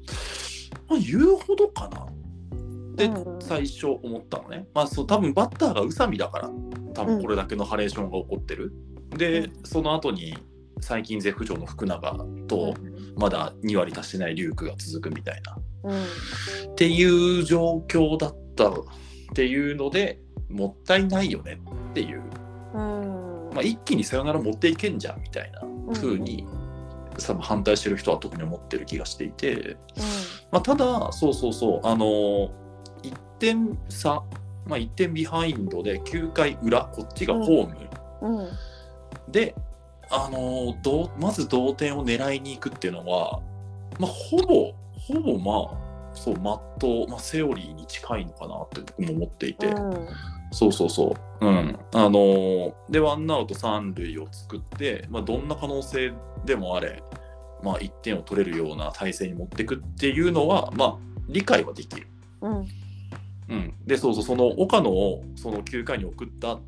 [0.87, 4.67] まあ、言うほどかなってうん最初思ったのね。
[4.73, 6.49] まあそう多分バッターが宇佐美だから
[6.93, 8.73] 多分これだけのハレーションが起こってる。
[9.17, 10.37] で、うその後に
[10.79, 12.73] 最近絶不調の福永と
[13.15, 15.57] まだ2割足してないリュウクが続くみたいな。
[15.91, 16.03] うん。
[16.71, 18.75] っていう状況だったっ
[19.33, 20.19] ていうので
[20.49, 21.59] もったいないよね
[21.91, 22.21] っていう、
[22.73, 23.49] うん。
[23.53, 25.61] まあ、一気にさよなら持っていけんじゃんみたいな
[25.93, 26.45] 風に、
[27.13, 29.77] 多分反対してる人は特に思ってる気がしていて、
[30.51, 32.51] まあ、ただそうそうそうあの1
[33.39, 34.23] 点差、
[34.65, 37.89] まあ、1点ビハインドで9回裏こっちがホーム、
[38.21, 38.37] うん。
[38.39, 38.49] うん。
[39.31, 39.55] で
[40.09, 43.41] あのどうまず同点を狙いに行くっていうのは、
[43.99, 50.07] まあ、ほぼほぼまあそうまっとう、まあ、セオリーに近いのかなって僕も思っていて、うん。
[50.53, 56.13] そうそうそう、うん、あのでワンアウト三塁を作って、まあ、どんな可能性
[56.45, 57.03] でもあれ
[57.63, 60.97] まあ、1点を取れるような体制に持っていくっていうのは、まあ、
[61.29, 62.07] 理解はできる。
[62.41, 62.67] うん。
[63.49, 66.61] うん、でそうそうその岡野をその9回に送ったっ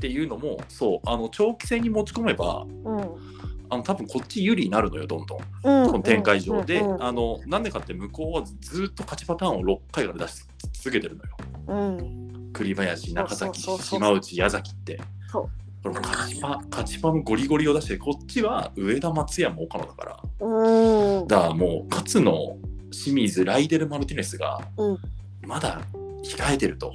[0.00, 3.00] ていうのもそうあの長期戦に持ち込めばうん。
[3.72, 5.38] あの多分こっち有利になるのよどんどん。
[5.38, 5.90] うん。
[5.90, 7.02] この展開上で、うん。
[7.02, 11.36] あのなんでかって向こうはずっと勝ちパターンを6回から出し続けてるのよ。
[11.68, 15.00] うん栗林、中崎、島内、矢崎って。
[15.30, 15.50] そう。
[15.82, 20.10] これも勝ちパ勝ちパンゴリゴリを出してこっちは上田松山岡野だから。
[21.26, 22.58] だからもう勝の
[22.90, 24.60] 清水ライデル・マルティネスが
[25.46, 25.80] まだ
[26.22, 26.92] 控えてると。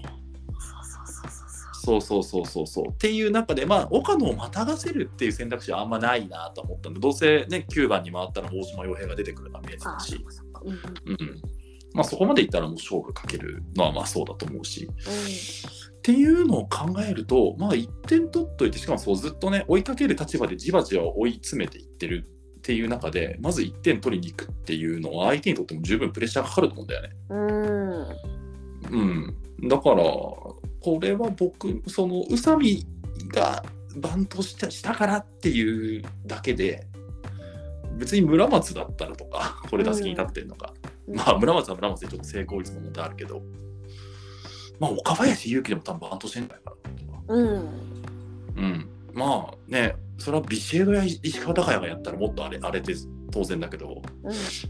[1.86, 2.88] そうそうそうそうそう。
[2.90, 10.24] っていう中でまあ岡野をまたがせるっていう選択肢はあんまないなと思ったんでどうせね9番に回ったら大島洋平が出てくるのは見えてたし、
[10.64, 10.74] うん、
[11.12, 11.42] うん、
[11.96, 14.90] まあ、そこまでいったらもう勝負かけるのはまあそうだと思うし。
[15.98, 22.28] っていうのを考えるとまあ1点取っといてしかもそうずっとね追いかける立場でじわじわ追い詰めていってる
[22.58, 27.10] っていう中でまず1点取りに行くっていうのは相手にとっても十分プレッシャーかかると思うんだよね。
[27.30, 28.08] うん。
[28.92, 30.62] うん、だからこ
[31.00, 32.86] れは僕その宇佐美
[33.34, 33.64] が
[33.96, 36.86] バントしたしたからっていうだけで
[37.98, 43.42] 別に村松だったらとかこれ打席に立ってるのか、うんまあ村松は村松でちょっと成功率も問題あるけど。
[44.80, 46.72] まあ岡林勇輝でも多分バントしてんじゃないか
[47.28, 47.48] なうん。
[48.58, 48.90] うん。
[49.14, 52.94] まあねそれはビシエドや石川昂弥がやったらもっとあれあれで
[53.32, 54.02] 当然だけど。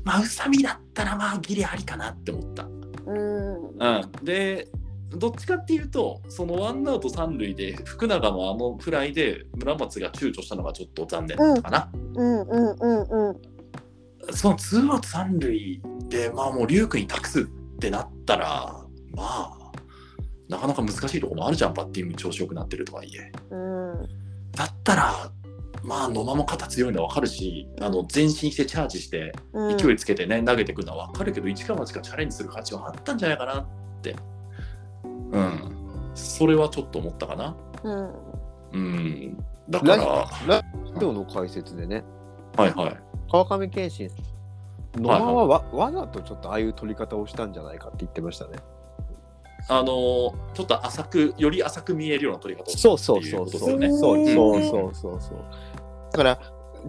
[0.03, 2.63] まあ宇佐美だったらまあギリありかなって思った。
[2.63, 3.69] うん。
[3.69, 4.67] うん、で
[5.09, 13.54] どっちかっていうとそのワンアウト三塁で福永のあのフライで村松が躊躇したのがちょっと残念だったかな、うんうんうんうん
[14.31, 17.43] そのツーアウト三塁でまあもう龍君に託すっ
[17.79, 18.81] てなったら
[19.13, 19.71] まあ
[20.49, 23.31] なかなか難しいところもあるじゃんバッティング調子よくなってるとはいえ。
[23.49, 24.07] うん。
[24.51, 25.31] だったら
[25.83, 29.77] まあ野間も肩強いのは分かるしあの前進してチャージしてうん。
[29.77, 33.67] 勢いつけてね、投げてくるのは分かるけど、一か八かチャレンジする価値はあったんじゃないかなっ
[34.01, 34.15] て、
[35.03, 37.57] うん、それはちょっと思ったかな。
[37.83, 38.35] うん。
[38.73, 39.38] うん、
[39.69, 42.03] だから、はラジオの解説でね、
[42.55, 42.97] いはい。
[43.31, 44.09] 川上健信
[44.95, 48.57] 野間はわ,、わざとちょっとああいう取り方をしたんじゃないかって言ってましたね。
[49.67, 53.59] あのーちょっと浅く、より浅く見えるような取り方をしたそうそうそうそう。
[53.59, 55.37] そううんそうそうそうそう。
[56.11, 56.39] だから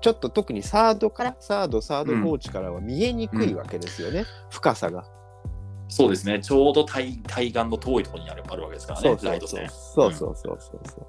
[0.00, 5.04] ちょっと特にサードからサードサードコーチからは見えにくいわけですよね、深さが。
[5.88, 9.70] そうですね、ちょうど対対岸の遠いところにあるあるわけですからね、そうそうそうライト線。
[9.70, 11.06] そうそうそうそうそう。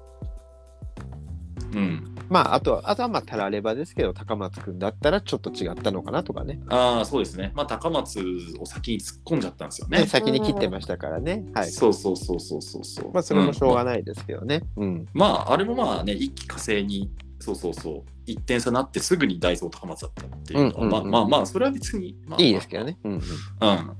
[1.74, 6.60] うん、まああとはあとはまあたらればですけど高松君だったらちょっと違ったのかなとかね。
[6.68, 8.20] ああ、そうですね、まあ、高松
[8.58, 9.98] を先に突っ込んじゃったんですよね。
[10.00, 11.44] ね先に切ってましたからね。
[11.54, 11.70] はい。
[11.70, 13.12] そうそうそうそうそうそう。
[13.12, 13.98] まあそれもしょうがない。
[14.08, 14.62] ですけどね。
[14.76, 15.08] うん。
[15.12, 22.98] まあ、あれもまあね、一気火星に、そうそうそう、1点差になってすぐにダイソー高松だったっていうのは、うんうんうんまあまあまあ、それは別に、まあ、いいですけどね。
[23.04, 23.18] うんうん。
[23.18, 23.22] うん。
[23.60, 23.96] ま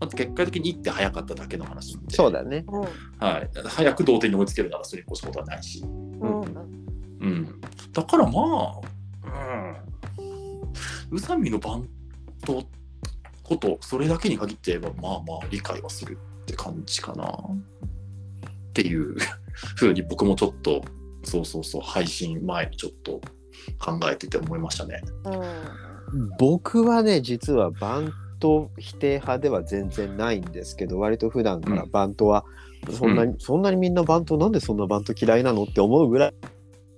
[0.00, 2.64] あ、結果的に1手早かっただけの話そうだね。
[2.68, 3.50] うんはい。
[3.64, 5.82] 早く同点に追いつけるならそれに越したことはないし。
[5.82, 6.53] うんうん。
[7.92, 8.80] だからまあ、
[11.10, 11.16] うん。
[11.16, 11.88] 宇佐美のバン
[12.44, 12.64] ト
[13.42, 17.24] こと、それだけに限って言えば、まあまあ理解はするって感じかな。
[17.24, 19.16] っていう
[19.76, 20.82] ふうに僕もちょっと、
[21.22, 23.20] そうそうそう、配信前にちょっと
[23.78, 25.00] 考えてて思いましたね。
[26.38, 32.44] 僕はね実はバント否定派では全然ないんですけど割と普段からバントは
[32.90, 36.34] そんなに、そんなにみんなバントなんでそんなバント嫌いなのって思うぐらい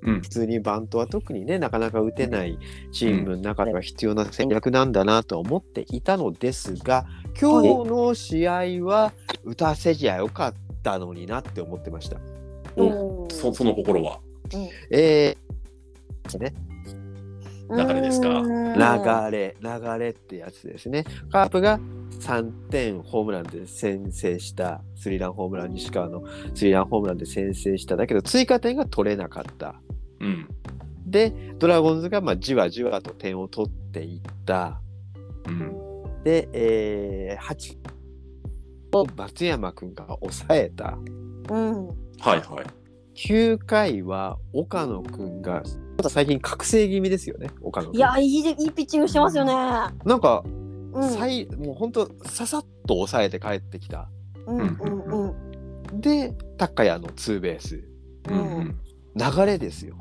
[0.02, 0.28] うん普。
[0.28, 2.58] 通にバントは特にねなかなか打てない
[2.92, 7.06] チームの中では必要な戦略なんだなと思っていたのですが
[7.40, 8.54] 今日の試合
[8.84, 9.12] は
[9.44, 12.18] 打たせじゃよかったのになって思ってました。
[12.76, 14.20] おそその心は？
[14.90, 16.52] えーね、
[17.70, 18.42] 流れですか？
[18.42, 21.04] 流れ流れってやつですね。
[21.30, 21.78] カープが
[22.20, 26.24] 3点ホームランで先制したスリーランホームラン西川の
[26.54, 29.80] スリーランホームランで先制しただけど追加点が取れなかった。
[30.20, 30.48] うん。
[31.06, 34.80] でドラゴンズがまあじわじわと点を取っていった。
[35.46, 36.22] うん。
[36.24, 37.76] で、えー、8
[38.92, 40.98] を松山君が抑えた。
[41.50, 42.66] うんはいはい。
[43.16, 45.62] 9回は岡野君が
[45.96, 47.96] また最近覚醒気味ですよね岡野君。
[47.96, 49.52] いやいいでいいピッチングしてますよね。
[49.52, 54.08] なんか、うん最もう本当ささっと抑えて帰ってきた。
[54.46, 57.84] うんうんうんで高谷のツーベース
[58.28, 58.76] うんうん。
[59.14, 59.96] 流れですよ。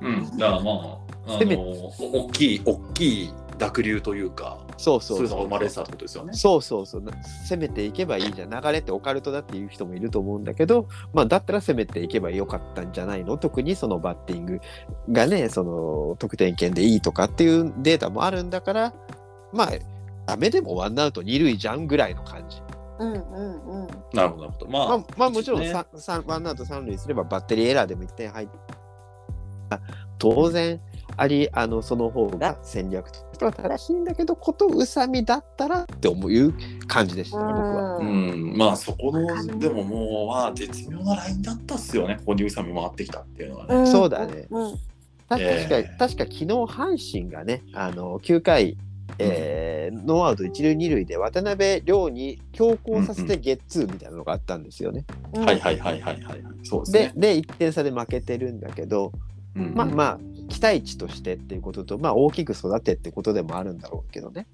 [0.00, 1.60] うん、だからまあ、あの、
[1.98, 6.32] 大きい、大きい濁流というかそうそうそういうのが生まれてたってことですよね。
[6.32, 7.12] そうそうそうな
[7.46, 13.36] 攻めていけばいいじゃん流れってオカルトだっていう人もいると思うんだけど、まあ、だったら攻めていけばよかったんじゃないの？
[13.36, 14.60] 特にそのバッティング
[15.12, 18.94] がねその得点圏でいいとかっていうデータもあるんだから
[19.52, 19.70] まあ
[20.26, 22.62] ダメでもワンアウト二塁じゃんぐらいの感じ。
[23.00, 23.88] うんうんうん。
[24.14, 24.66] なるほどなるほど。
[24.68, 28.54] まあ、まあ、まあもちろんねさ、さワンアウト三塁すればバッテリーエラーでも1点入って
[30.18, 30.80] 当然
[31.20, 36.54] ありあのその方が戦略としては正しいんだけどこと宇佐美だったらって思ういう
[36.86, 37.98] 感じでしたね僕は。
[37.98, 43.82] ううんん、まあそこのでももうまあ絶妙なラインだったっすよねここに宇佐美回ってきたっていうのはね。
[43.82, 44.72] んそうだねうん
[45.28, 48.78] た確かえー確か昨日阪神がねあの9回、
[49.18, 55.04] えーノーアウト一塁二塁で渡辺亮に強行させてゲッツーみたいなのがあったんですよね。
[55.34, 56.42] うんはいはいはいはいはい。
[56.62, 57.12] そうですね。
[57.16, 59.12] でで1点差で負けてるんだけど、
[59.56, 60.18] うんまあまあ
[60.50, 64.46] 期待値としてっていうことと、まあ、大きく育てってことでもあるんだろうけどね。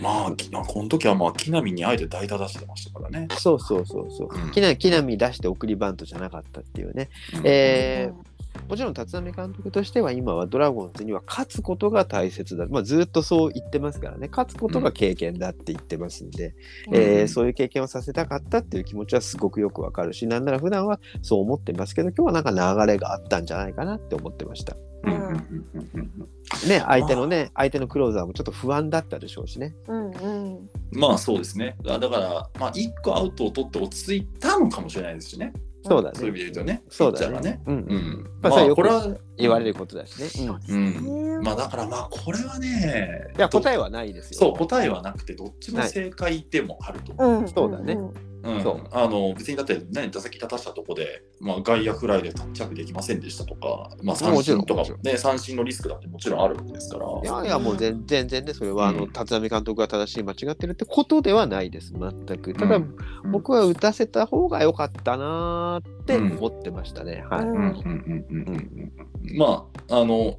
[0.00, 3.28] まあきこの時はまあ木浪にあえて代打出してましたからね。
[3.38, 4.28] そうそうそうそう。
[4.30, 7.08] うん木浪木浪出して送りバントじゃなかったっていうね。
[7.34, 8.35] うんえー
[8.68, 16.54] もちろん立浪監督としては今はドラゴンズには勝つことが大切だ、まあ、ずっとそう言ってますからね勝つことが経験だって言ってますんで、
[16.88, 24.76] うんえーうんそういう経験をさせたかったっていう気持ちはすごくよくわかるしなんなら普段はそう思ってますけど今日はなんか流れがあったんじゃないかなって思ってました。
[25.04, 25.34] うんうんうん
[25.74, 26.28] うんうん
[26.68, 29.74] ね相手のね相手のクローザーもちょっと不安だったでしょうしね。
[29.88, 31.76] うんうんまあそうですね。
[31.84, 35.52] だだから、まあ、1個アウトを取って落ち着いたのかもしれないですしね。
[35.86, 36.44] そうだそういう意味ね。
[36.44, 36.82] で言うとね。
[36.90, 37.60] そうだね。
[37.66, 38.30] うんううんん。
[38.42, 40.28] ままあこれは言われることだしね。
[40.68, 41.42] うんうん。
[41.42, 43.32] まあだからまあこれはね。
[43.36, 44.38] いや答えははないですよ。
[44.38, 47.14] そう答えはなくてどっちも正解でもあると。
[47.18, 48.12] うんそうだねん
[48.46, 48.62] うん。
[48.62, 48.88] そう。
[48.90, 57.06] あの別にだって、ね、打席立たしたとこで、まあ、外野フライでタッチアップできませんでしたとか、まあ、三振とかもね、三振のリスクだってもちろんあるわけですから。
[57.06, 59.12] いやいやもう全全然ねそれはあのうん。
[59.12, 62.54] 立浪監督が正しい間違ってるってことではないです全く。
[62.54, 62.96] ただ、うん。
[63.32, 67.48] 僕は打たせた方が良かったなーって思ってましたね、はい、うん。
[67.48, 68.92] うんうんうんうん
[69.28, 69.38] うん。
[69.38, 70.38] まああの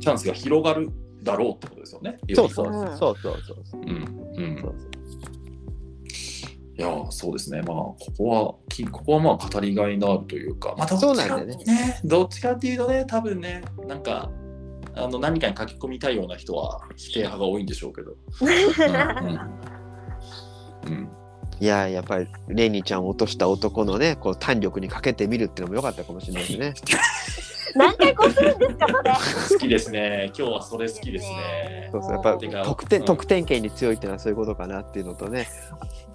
[0.00, 0.90] チャンスが広がる
[1.22, 2.18] だろうってことですよね。
[2.34, 2.66] そうそう。
[2.66, 3.80] うんそうそうそうそう。
[3.80, 3.88] うん。
[3.88, 4.58] うん。
[4.60, 4.74] そう
[6.76, 12.00] いやーそうですね、まあ、ここは、きここはまあ語りがいのあるというか、まあ、どっちかそうなんだよね。
[12.04, 14.30] どっちかっていうとね、多分ね、なんか、
[14.96, 18.16] あの何かに書き込みたいような人は否定派が多いんでしょうけど。
[18.40, 19.28] うん。
[20.88, 20.98] うん。
[20.98, 21.08] うん
[21.60, 26.74] いややっぱりレニーちゃんを落とした男のねこう胆力にかけてみるっていうのも良かったかもしれないですね
[27.74, 29.12] 何回こするんですかそれ。
[29.52, 31.88] 好きですね、今日はそれ好きですね。
[31.92, 35.46] そうそうやっぱ得点うん得点圏に強いっていうのはそういうことかなっていうのとね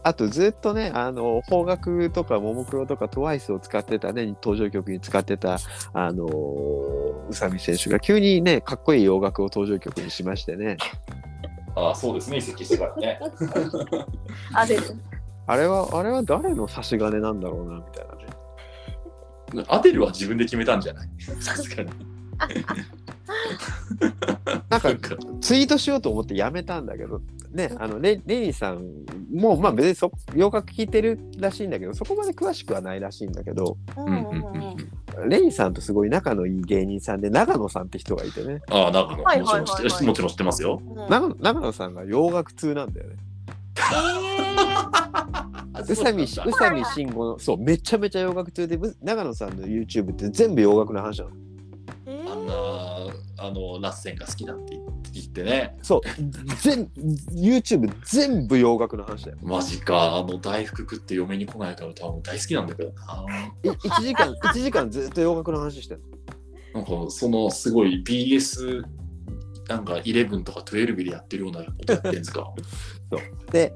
[0.04, 5.60] あとずっとねあの邦楽とかももクロとか TWICE を使ってたね登場曲に使ってた
[5.94, 6.26] あの
[7.30, 10.78] 宇佐美選手が急にねかっこいい洋楽を登場曲にしましてね
[11.76, 13.20] あそうですね、移籍してからね。
[14.54, 14.78] あで
[15.48, 18.29] あれはあれは誰の差し金なんだろうなみたいなね
[19.68, 21.10] アデルは自分で決めたんじゃない
[21.40, 21.90] さすがに。
[24.70, 24.90] なんか
[25.42, 33.78] ツイートしようと思ってやめたんだけどねあのレレニーさんもまあ別にそ洋楽聴いてるらしいんだけどそこまで詳しくはないらしいんだけど
[35.28, 40.82] レニーさんとすごい仲のいい芸人さんで長野さんって人がいてねああ、長野、はいもちろん知ってるはいもちろん知ってますよ。
[40.86, 43.16] うん長野長野さんが洋楽通なんだよね
[45.82, 51.32] 宇佐美宇そう佐美慎吾のそうめちゃめちゃ洋楽通でう長野さんの YouTube って全部洋楽の話なの。
[52.32, 52.54] あんな、
[53.38, 54.78] あの、ラッセンが好きだって
[55.14, 55.78] 言ってね。
[55.82, 56.02] そう
[56.62, 56.86] 全
[57.32, 59.38] YouTube 全部洋楽の話だよ。
[59.42, 63.26] マジか、あの大福食って嫁に来ないから多分大好きなんだけどな。
[63.64, 66.02] い1時間 1時間ずっと洋楽の話してる
[66.74, 68.84] なんかそのすごい BS
[69.68, 72.52] なんか11とか12でやってるようなことやってんですか？
[73.52, 73.74] で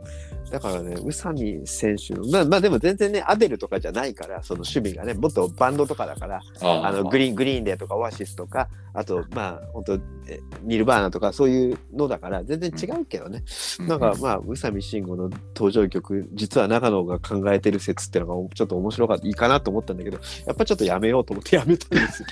[0.53, 9.93] だからね宇佐美選手のまあまあでも全然ねアデルとかじゃないからその趣味がねもっとバンドとかだからああのグリーングリーン・デイとかオアシスとかあとまあ本当
[10.27, 13.43] えニルバーナとかそういうのだから全然違うけどね、
[13.79, 22.21] なんかまあ宇佐美慎吾の登場曲実は長野が考えてる説っていうのがちょっと面白かったいいかなと思ったんだけどやっぱちょっとやめようと思ってやめたんです。
[22.21, 22.27] よ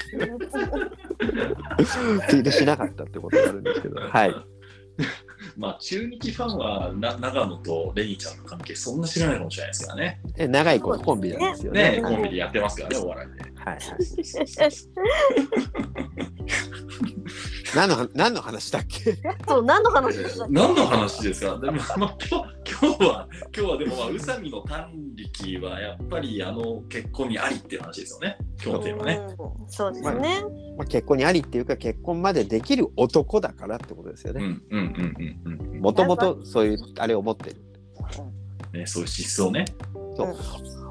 [2.30, 4.00] ツイートしなかったってことがあるんですけど。
[4.00, 4.36] はい
[5.62, 10.20] まあ中日ファンはな長野とレニーちゃんの関係そんな知らないかもしれないですからね。
[10.36, 11.98] え長い子のコンビなんですよね。
[11.98, 13.44] ねはいコンビでやってますからね、お笑いで。
[13.44, 13.80] はいはい。
[17.76, 19.16] 何の話何の話だっけ？
[19.48, 20.54] そう何の話でしたっけ？
[20.54, 21.60] 何の話ですか？
[21.60, 22.18] でも、まあ、
[22.82, 28.38] 今日は、今日はでも、まあ、宇佐美の短力はやっぱりあの結婚にありっていう話ですよね。
[28.64, 29.22] 今日のテーマね。
[29.38, 30.44] うんそうですね。
[30.78, 34.44] まあ、結婚にありっていうか結婚までできる男だからってことですよね。
[34.44, 37.62] うんうんうんうんうんもともとそういうあれを持ってる。
[38.74, 38.80] うん。
[38.80, 39.66] ね、そういう思想ね。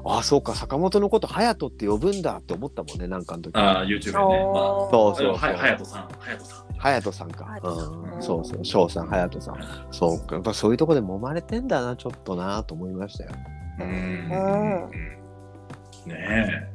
[0.03, 3.55] ああそうか坂本のこと隼人って呼ぶんだって思ったもんねなんかの時。
[3.55, 4.11] ああ、YouTube でね。
[4.11, 6.70] そうそうそうは隼人さん、隼人さん。
[6.81, 7.59] 隼人さんか。
[7.63, 9.87] うん、そうそう翔さん隼人さん。
[9.91, 13.31] そうかやっぱそういうとこで揉まれてんだなちょっとなと思いましたよ。
[13.79, 14.89] うん
[16.07, 16.67] ね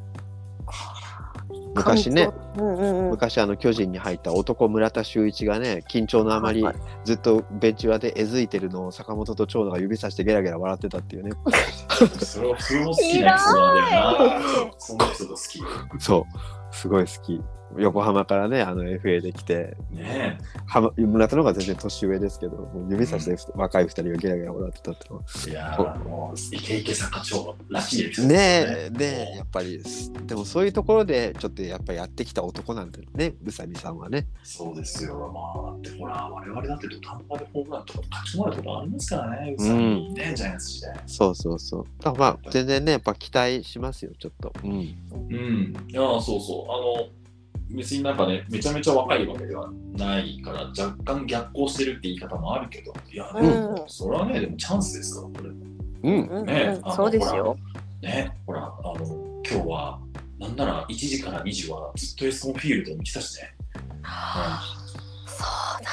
[1.75, 2.31] 昔ね。
[2.57, 3.11] うんうんうん。
[3.11, 12.07] 昔あの巨人に入った男村田修一がね緊張のあまりはいずっとベンチ裏でえずいてるのを坂本と長野が指さしてゲラゲラ笑ってたっていうねえ。
[12.25, 15.99] それは、それも好きなエピソードなんだよな。
[15.99, 17.43] そうすごい好き
[17.79, 25.51] 横浜からねあの FA で来てねはま村田の方が全然年上ですけどもう指さしてふ若い二人がゲラゲラ笑ってたって。
[25.51, 29.83] いやー、もう、イケイケ坂長らしいですえねえやっぱり
[30.27, 35.31] でもそういうところでちょっとやっぱやってきた男なんだよね宇佐美さんはねそうですよ。
[35.33, 41.01] まあ、だってほら、我々だって土壇場でホームランとか勝ち回ることありますからね、うさぎね、ジャイアンツ時代。
[41.07, 45.77] そうそうそうだまあ全然ねやっぱ期待しますよちょっとうんうん。
[45.89, 46.73] いやー、そうそう。
[46.73, 47.09] あの、
[47.71, 55.51] 別になんかね、めちゃめちゃ若いわけではないから、若干逆行してるって言い方もあるけど、いや、でも、うんそれはね、でもチャンスですから、これ。
[56.03, 57.57] うんうんねうんそうですよ。
[58.03, 60.01] ね、ほら、あの、今日は、
[60.39, 63.55] なんなら1時から2時はずっとエスコンフィールドに来たしね。
[65.27, 65.41] そ
[65.81, 65.85] う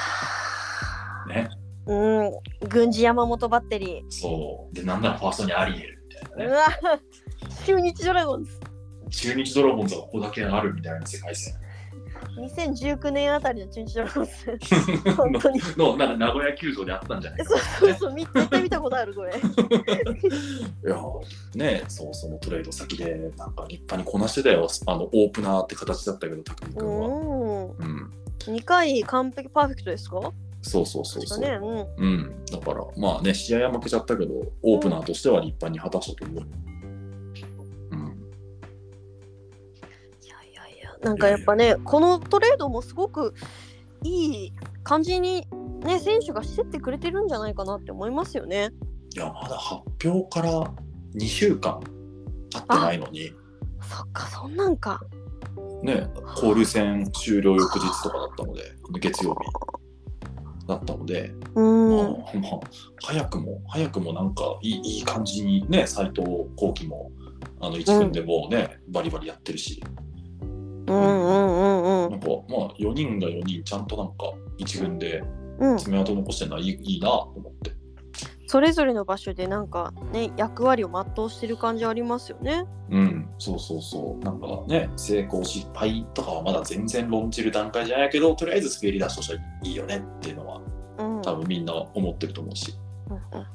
[1.29, 1.33] だ。
[1.33, 1.49] ね。
[1.85, 2.31] うん。
[2.69, 4.75] 軍事山本バッテリそう。
[4.75, 6.29] で、なんならファーストにアリエルみたいー。
[6.31, 6.45] なね。
[6.45, 6.99] うわ。
[7.65, 8.59] 中日ドラゴンズ。
[9.09, 11.53] 中日ドラゴンズはここだけあるみたいな世界線。
[12.37, 15.11] 2019年あたりの中日ドラゴンズ。
[15.15, 15.59] 本当に。
[15.77, 18.13] の、なんか名古屋球場であったんじゃないかそうそうそう。
[18.13, 19.33] 見絶対見たことあるこれ。
[19.35, 19.39] い
[20.85, 20.97] や
[21.55, 27.67] ねそうそのトレード先でなんか立派にこなしてたよあのオープナーって形だったけど匠君は、うん。
[27.69, 28.11] うん、
[28.47, 30.19] 2回完璧パーフェクトですか？
[30.61, 31.59] そうそうそうそう、ね。
[31.61, 31.87] うん。
[31.97, 36.72] うん、だからまあね試合は負けちゃったけどオープナーとしては立派に果たしたと思う、うん、
[41.03, 43.33] なんかやっぱね、このトレードもすごく
[44.03, 45.47] いい感じに
[45.83, 48.69] ね、選手がしてってくれてるんじゃないかなって思いますよね。
[49.15, 50.63] いやまだ発表から
[51.15, 51.79] 2週間
[52.49, 53.31] 経ってないのに
[53.81, 55.01] そっか、そんなんか。
[55.83, 58.61] ね交流戦終了翌日とかだったので
[58.99, 61.97] 月曜日だったので、うん。
[61.97, 62.59] まあまあ、
[63.03, 66.21] 早くも早くもなんかいいいい感じにね斎藤
[66.55, 67.11] 幸輝も
[67.59, 69.83] あの1軍でもうね、バリバリやってるし
[70.87, 75.23] うんうんうんなんかまあ4人が4人ちゃんとなんか1軍で。
[75.77, 77.71] 爪痕残してるのはいいいいなと思って。
[78.47, 82.65] それぞれの場所でなんかね、役割を全うしてる感じありますよね。
[82.89, 83.29] うん。
[83.39, 84.23] そうそうそう。
[84.23, 90.61] なんかね成功失敗とかはまだ全然論じる段階じゃないけどとりあえず滑り出しとしてはいいよねっていうのは
[90.97, 91.21] うん。
[91.21, 92.75] 多分みんな思ってると思うし、
[93.09, 93.47] うんうん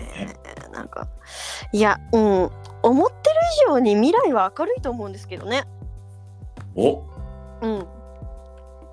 [0.00, 1.08] えーなんか
[1.72, 2.50] いやうん
[2.88, 3.36] 思ってる
[3.66, 5.64] 以上に未来は明るいと思うんですけどね。
[6.74, 7.02] お。
[7.62, 7.86] うん。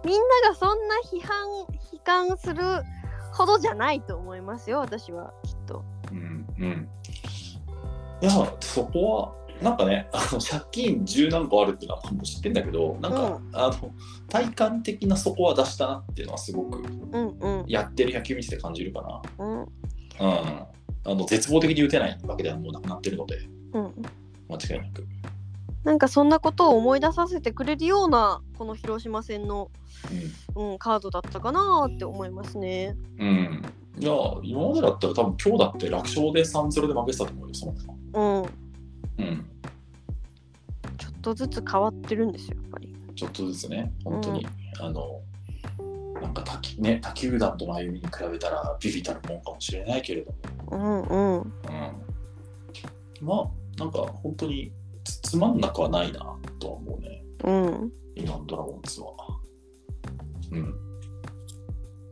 [0.06, 1.50] みんながそんな批判
[1.92, 2.62] 悲観する
[3.34, 5.84] ほどじゃないと思いますよ私はきっと。
[6.12, 6.90] うんうん。
[8.22, 13.92] いや、そこは、なんかね、あの借金十何個あるっていうのはもう知ってんだけど、なんか、うあの
[14.30, 17.66] 体感的な底は出したなっていうのはすごくうんうん。
[17.68, 19.48] やってる野球見てて感じるかうん。
[19.58, 19.62] な。
[20.20, 20.66] うん。
[21.08, 23.38] あの絶望的に打てないわけではもうなくなってるので、
[23.76, 23.94] うん
[24.50, 25.08] 間違いなく。
[25.84, 29.70] なんかそんなことを思い出させてくれるようなこの広島戦の、
[30.56, 32.96] うん、カードだったかなって思いますね。
[33.20, 33.28] うん。
[33.28, 34.04] うん。
[34.04, 34.12] いや、
[34.44, 37.74] 今までだったら多分今日だって楽勝で3-0で負けてたと思うよ、その。
[38.14, 39.46] うん、うん。
[40.98, 42.96] ちょっとずつ変わってるんですよやっぱり。
[43.16, 44.48] ちょっとずつね、本当に、
[44.80, 45.22] あの、
[46.20, 50.38] なんか他球ね、他球団との歩みに比べたらビビたるもんかもしれないけれども、
[50.72, 51.52] うんうんうん、
[53.22, 53.48] まあ、
[53.78, 54.72] なんか本当に
[55.04, 56.20] つつまんなくはないな
[56.60, 57.92] とは思うね、うん。
[58.16, 59.08] 今のドラゴンズは。
[60.52, 60.74] うん。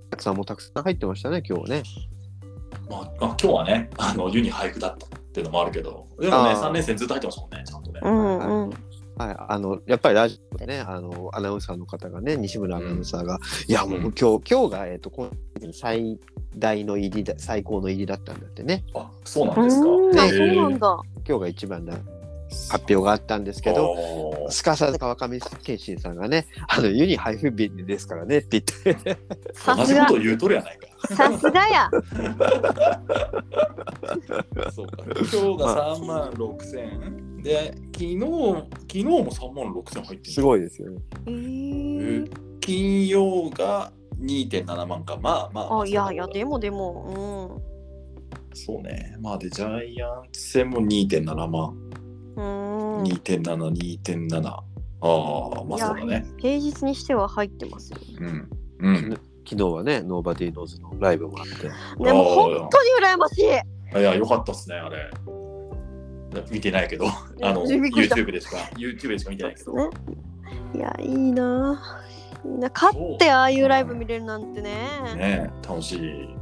[0.08, 1.84] お客さんもたくさん入ってましたね今日ね。
[2.90, 6.62] まあ、まあ、今日はね、あの、湯に俳句だったっていうのもあるけど、でもね、あー。
[6.62, 8.00] 3年生ずっと入ってましたもんね、ちゃんとね。
[8.04, 8.70] うんうん。
[9.16, 14.14] はい、あのやっぱりラジオでねあのアナウンサーの方がね西村アナウンサーが、いやもううん。
[14.14, 16.20] 今日今日が、えっと今シーズン最
[16.58, 18.84] 大の入りだ最高の入りだったんだってね。
[18.96, 19.88] あ、そうなんですか。
[19.88, 20.20] うん。
[20.20, 20.56] あへー。
[20.56, 20.98] そうなんだ。
[21.28, 21.98] 今日が一番だ
[22.70, 29.18] 発表があったんですけど、すかさず川上健信さんがね、あのユニハイフビンですからねって言って、
[29.54, 31.16] さすが同じこと言うとるやないか。
[31.16, 31.90] さすがや
[34.72, 35.04] そうか。
[35.04, 37.42] 今日が3万6千。
[37.42, 40.34] で、昨日、昨日も3万6千入ってる。
[40.34, 41.02] すごいですよね。
[41.26, 45.18] えー、金曜が2.7万か。
[45.18, 45.82] まあまあ。
[45.82, 47.62] あいやいやでもでも
[48.54, 49.16] そうね。
[49.20, 51.78] まあで、ジャイアンツ戦も2.7万。
[52.36, 54.48] うんうん2.7、2.7。
[54.48, 54.62] あ
[55.02, 56.26] あ、まあそうだね。
[56.38, 58.50] 平日にしては入ってますようん。
[58.80, 59.20] うん。
[59.46, 61.64] 昨日はね、ノーバディーノーズのライブもあって、
[62.04, 63.48] でも本当に羨ましいい
[64.02, 65.10] や、よかったっすね、あれ。
[66.50, 67.06] 見てないけど、
[67.42, 69.74] あの、YouTube でしか、YouTube でしか見てないけど。
[69.74, 69.90] ね
[70.76, 74.72] いやいいなぁみんな勝ってああいうライブ見れるなんてね
[75.16, 76.36] ね楽しい。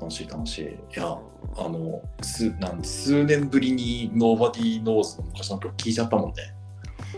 [0.00, 0.64] 楽しい、楽しい。
[0.64, 6.54] いや、あの、すなん数年ぶりに Nobody Knows の昔の曲聴いちゃったもんね。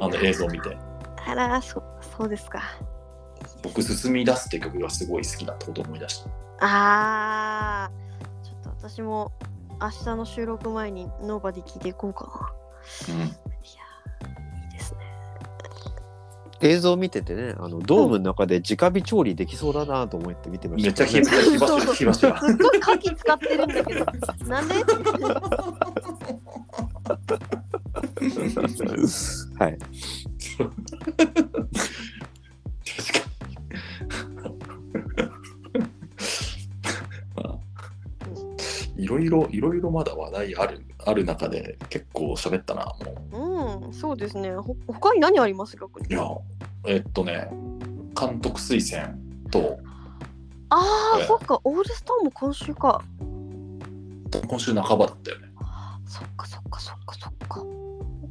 [0.01, 0.77] あの映像見て。
[1.25, 1.83] あらそ
[2.17, 2.63] そうですか
[3.63, 6.31] 僕、進み出すって曲がすごい好きだったことを思い出した。
[6.61, 9.33] あーちょっと私も
[9.81, 12.53] 明日の収録前にノーバディ聞いていこうか
[13.09, 13.15] な。
[13.15, 13.21] うん。
[13.23, 13.31] いや。
[16.63, 22.47] 映像見ててね、あのドームの中で直火調理できそうだなと思って見てまめしたけっちゃ火どね、箸、火箸、火箸。
[22.47, 24.07] すっごい牡蠣使ってるんだけど、
[24.47, 24.75] なんで
[29.59, 29.79] はい。
[37.35, 37.59] まあ
[38.97, 42.95] いろいろ、いろいろまだ話題ある、ある中で結構喋ったな、も
[43.33, 43.37] う。
[43.37, 43.52] うん、
[43.93, 44.53] そうですね。
[44.57, 45.77] ほ他に何あります？
[45.77, 46.27] 逆にいや、
[46.87, 47.49] えっとね、
[48.19, 49.17] 監督推薦
[49.51, 49.79] と、
[50.71, 53.03] ああ、ええそっか、オールスターも今週か。
[54.49, 55.49] 今週半ばだったよね。
[56.07, 57.65] そっかそっかそっかそっか。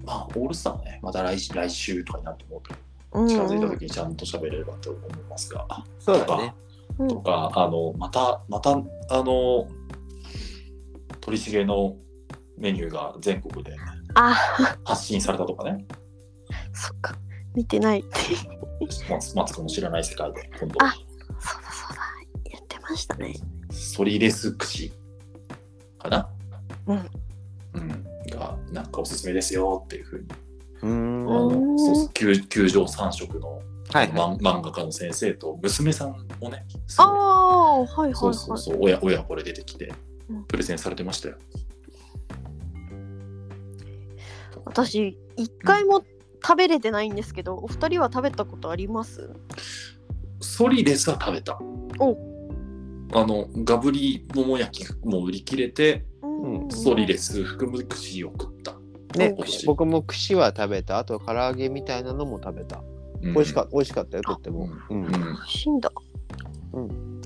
[0.03, 2.79] まあ、オールスターはね、また来来週とかになると思うけど、
[3.21, 5.67] うん、近づいた時にちゃんと喋れればと思いますが、
[5.99, 6.55] そうだね。
[6.97, 8.75] うんとか、あの、また、また、あ
[9.23, 9.67] の、
[11.21, 11.95] 鳥重の
[12.57, 15.85] メニューが全国であ、発信されたとかね、
[16.73, 17.15] そっか。
[17.55, 18.03] 見てない。
[19.09, 20.99] 松松子の知らない世界で、今度、あそ
[21.59, 22.51] うだそうだ。
[22.51, 23.35] やってましたね。
[23.71, 24.91] ソリレス串
[25.99, 26.29] かな？
[26.87, 27.09] うん。
[27.73, 28.03] うん。
[28.31, 30.27] が、なんかおすすめですよっていうふうに、
[30.81, 31.29] うーん。
[31.29, 33.61] あうんのそうそう球球場三色の
[33.93, 38.15] はい、漫漫画家の先生と娘さんもね、すああ、はいはいはい。
[38.15, 39.91] そうそうそう、親親子で出てきて
[40.29, 41.35] うん、プレゼンされてましたよ。
[44.71, 46.03] 私、一回も
[46.41, 49.29] 食べれてないんですけど、お二人は食べたことあります？
[50.39, 51.59] ソリレスは食べた。
[51.99, 52.17] お
[53.13, 58.73] あの、ガブリ桃焼きも売り切れて、うんソリレス含む串を食った。
[59.17, 62.81] ね僕も串は食べた、あと唐揚げみたいなのも食べた。
[63.21, 64.69] うん美味しかった、美味しかったよ、とっても。
[64.89, 65.11] うんうん。
[65.11, 65.91] 美味しいんだ。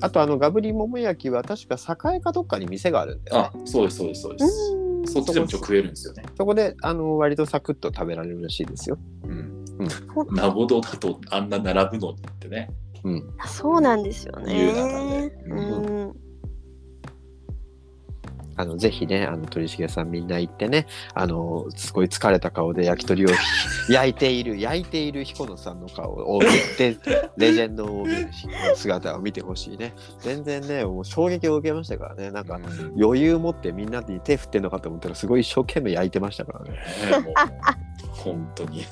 [0.02, 1.78] あと、あの、ガブリ桃焼きは確か
[2.14, 4.76] 栄かどっかに店があるんだよ、ねあ。、そうです、そうです、そうです。
[5.06, 5.14] うん。
[5.14, 6.24] そっちでもちょ食えるんですよね。
[6.38, 8.98] そこで、あの、割とサクッと食べられるらしいですよ。
[9.24, 9.66] うん。
[10.14, 12.70] ほなごどだとあんな並ぶのにってね。
[13.04, 13.34] うん。
[13.46, 16.16] そうなんですよねうん。
[18.58, 23.30] あの、ぜひね、あの、鳥重さんみんな行ってね、あの、すごい疲れた顔で焼き鳥を
[23.90, 26.48] 焼いている、 焼いている彦野さんの顔を見
[26.78, 26.98] て、
[27.38, 29.94] レジェンド OB の姿を見てほしいね。
[30.20, 32.66] 全然ね、もう衝撃を受けましたからね、なんか、うん
[32.98, 36.80] 余裕持ってみんなに手振ってんのかと思ったら、すごい一生懸命焼いてましたからね。
[38.12, 38.86] 本当に。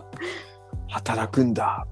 [0.88, 1.86] 働くんだ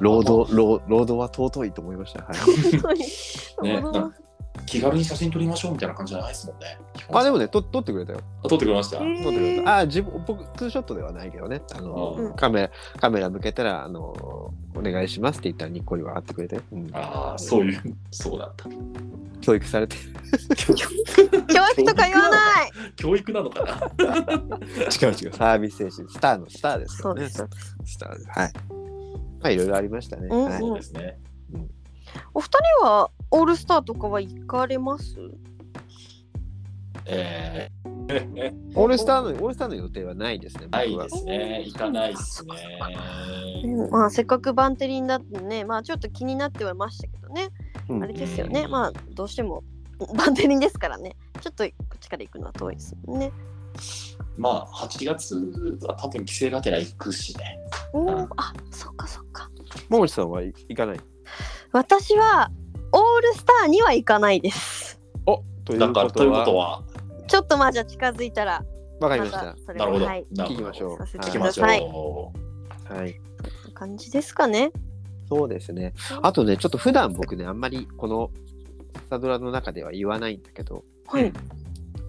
[0.00, 2.22] 労働、労労働は尊いと思いました。
[2.22, 2.36] はい。
[2.36, 3.00] 本当に。
[3.62, 3.82] ね、
[4.66, 6.78] 気軽に写真撮りましょうみたいな感じじゃないですもんね。
[7.12, 8.20] あ、でもね、と撮ってくれたよ。
[8.44, 8.96] あ撮ってくれました？
[8.98, 9.76] えー撮ってくれた。
[9.78, 11.62] あ、自分、僕、ツーショットではないけどね。
[11.74, 14.52] あの、うんカメラ、カメラ向けたら、あの、お
[14.82, 18.66] 願いしますって言ったら、にっこり笑ってくれて、うん、ああ、そういう、そうだった。
[19.40, 19.96] 教育されて。
[20.66, 22.70] 教育とか言わない。
[22.96, 24.06] 教育なのかな？
[25.08, 25.32] 違う違う。
[25.32, 27.28] サービス精神、スターのスターですからね。
[27.28, 27.92] そうです。
[27.94, 28.28] スターです。
[28.30, 28.52] はい。
[29.40, 30.28] まあ、いろいろありましたね。
[30.30, 31.18] うんはいそうですね。
[32.34, 32.50] お二
[32.80, 35.16] 人はオールスターとかは行かれます？
[37.06, 37.70] え
[38.74, 40.66] オールスターの、オールスターの予定はないですね。
[40.66, 41.62] ー、ないですね。
[41.66, 42.54] 行かないですね。
[43.64, 47.48] うんまあせっかくバンテリンだってね、まあちょっと気になってはましたけどね、
[47.88, 49.64] うんあれですよね、まあどうしても
[50.16, 53.32] バンテリンですからね、ちょっとこっちから行くのは遠いですもんね。
[54.38, 57.58] まあ、8月は多分帰省がてら行くしね。
[57.92, 59.50] おうんーあそっかそっか。
[59.88, 61.00] ももちさんは行かない？
[61.72, 62.50] 私は
[62.96, 64.98] オールスターには行かないです。
[65.26, 66.82] おというだから、ことということは、は、
[67.26, 68.64] ちょっとまあじゃあ近づいたら
[69.00, 69.38] わかりました。
[69.38, 70.04] たそれなるほど。
[70.06, 71.80] をはいなるほど聞きましょうさせて聞きましょください。
[71.80, 72.94] う。
[72.94, 73.20] はい。
[73.74, 74.72] 感じですかね。
[75.28, 75.92] そうですね。
[76.22, 78.30] あとね、ちょっと普段僕ね、あんまりこの
[79.10, 81.32] サドラの中では言わないんだけど、はい。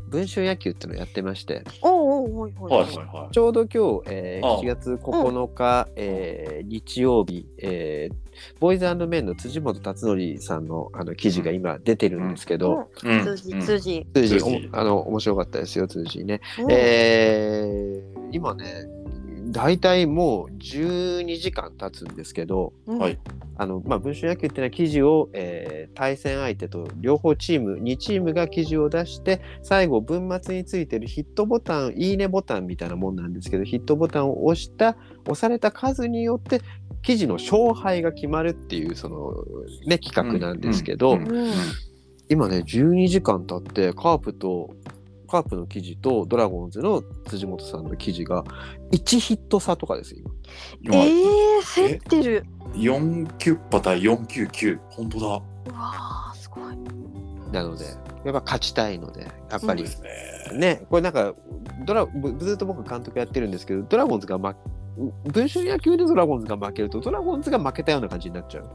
[0.09, 2.71] 文春野球ってのをやってまして、おうおうおいおい。
[2.71, 2.83] はい。
[2.85, 3.33] はいはい。
[3.33, 4.61] ちょうど今日、えーああ。
[4.61, 8.15] 7月9日、えー日曜日、えー
[8.59, 13.23] ボーイズメンの辻本達則さんのあの記事が今出てるんですけど、うん。
[13.23, 13.61] 通じうん。
[13.61, 14.07] 通じ。
[14.13, 16.41] 通じ通じおあの面白かったですよ、通じね。
[16.59, 16.71] うん。
[16.71, 18.65] えー今ね、
[19.51, 22.99] 大体もう12時間経つんですけど、うん。
[22.99, 23.19] はい。
[23.59, 34.95] あのまあ、文春野球っていうのは記事を、えー対戦相手と両方チーム2チームが記事を出して最後文末についてるヒットボタンいいねボタンみたいなもんなんですけどヒットボタンを押した
[35.25, 36.61] 押された数によって
[37.01, 39.33] 記事の勝敗が決まるっていうその、
[39.87, 41.27] ね、企画なんですけど、うん。
[41.27, 41.53] うん。
[42.29, 44.75] 今ね12時間経ってカープと
[45.27, 48.43] カープの記事とドラゴンズの辻本さんの記事が
[48.91, 50.21] 1ヒット差とかですよ
[50.81, 50.95] 今。
[50.95, 52.45] 今、えー、競ってる。
[52.73, 54.79] 4キュッパ対499。
[54.89, 55.25] 本当だ。
[55.25, 56.77] うわーすごい。
[57.51, 57.85] なので
[58.25, 60.09] やっぱ勝ちたいのでやっぱりですね。
[60.57, 61.33] ね、これなんか
[61.85, 64.55] ドラぶずっと僕監督やってるんですけどドラゴンズが、ま、
[65.25, 68.69] 文春野球でドラゴンズが負けるとドラゴンズが負けたような感じになっちゃう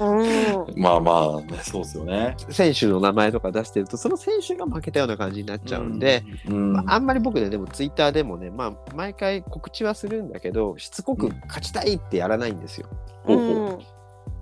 [0.00, 0.80] うん。
[0.80, 2.36] まあまあ、ね、そうですよね。
[2.50, 12.88] 選手の名前とか出してるとその選手が負けたような感じになっちゃうんで、うん、まあ、あんまり僕ねでもツイッターでもね、まあ、毎回告知はするんだけどしつこく勝ちたいってやらないんですよ。
[13.24, 13.78] ほうほううん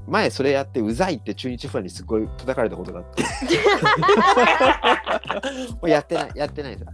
[0.09, 3.24] 前それやってうざいって中日ファンにすごい叩かれたことがあって
[5.72, 6.84] もうやってないやってないです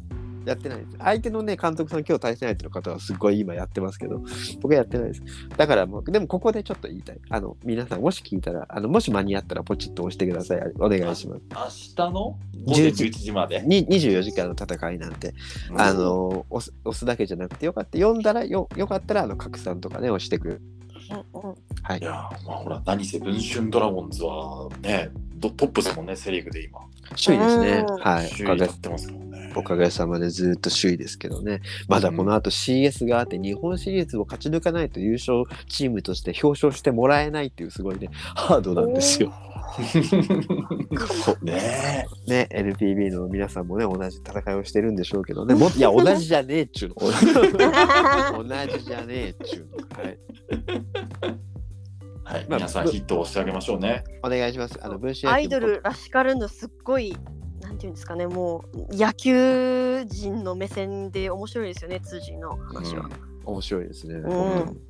[0.45, 0.97] やってないです。
[0.99, 4.23] 相手のね監督さん今日対戦相手の方はすごい今やってますけど
[4.61, 5.23] 僕はやってないです。
[5.57, 7.21] だからもうでもここでちょっと言いたい。
[7.31, 10.61] あの皆さんもし聞いたらあのもし間に合ったらポチッと押してください。
[10.79, 11.43] お願いします。
[11.97, 12.39] 明日の？
[12.65, 13.63] 午前11 11時まで。
[13.63, 15.35] に24時間の戦いなんで、
[15.77, 17.99] あの押す押すだけじゃなくてよかった。
[17.99, 20.49] 読んだらよよかったらあの拡散とかね押してく。
[20.49, 20.61] る
[21.35, 21.55] うんうん。
[21.83, 21.99] はい。
[21.99, 26.81] いやーまあほら、何せ文春ドラゴンズはね、トトップですもんね、セ・リーグで今。
[27.23, 27.85] 首位ですね。
[27.89, 27.97] うん。
[27.97, 28.27] はい。
[28.27, 29.32] お首位立ってますもんね。
[29.55, 31.61] おかげさまでずっと首位ですけどね。
[31.89, 39.33] まだこの後 CS があって日本シリーズを勝ち抜かないと優勝チームとして表彰してもらえないっていうすごいね、ハードなんですよ。
[41.43, 45.55] ねね、NPB の皆さんもね、同じ戦いをしてるんでしょうけどね。
[45.55, 46.95] も いや、同じじゃねえっちゅうの。
[48.45, 50.03] 同じじゃねえっちゅうの。
[50.03, 50.19] はい。
[52.25, 54.05] はい、まあ皆さんヒットをしてあげましょうね。
[54.23, 54.79] お願いします。
[54.83, 57.17] あの、分子アイドルらしからぬすっごい
[57.63, 63.09] なんていうんですかねもう野球人の目線で面白いですよね通じの話は、
[63.45, 64.15] 面白いですね。
[64.17, 64.81] うん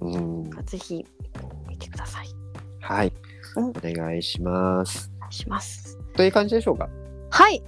[0.00, 0.18] う
[0.48, 0.50] ん。
[0.66, 1.04] ぜひ
[1.68, 2.28] 見てください
[2.80, 3.12] はい。
[3.56, 5.10] うんお願いします。
[5.16, 6.88] お願いしますという感じでしょうか？
[7.30, 7.62] はい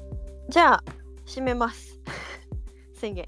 [0.48, 0.84] じゃあ
[1.26, 1.98] 締めます
[2.94, 3.24] 宣言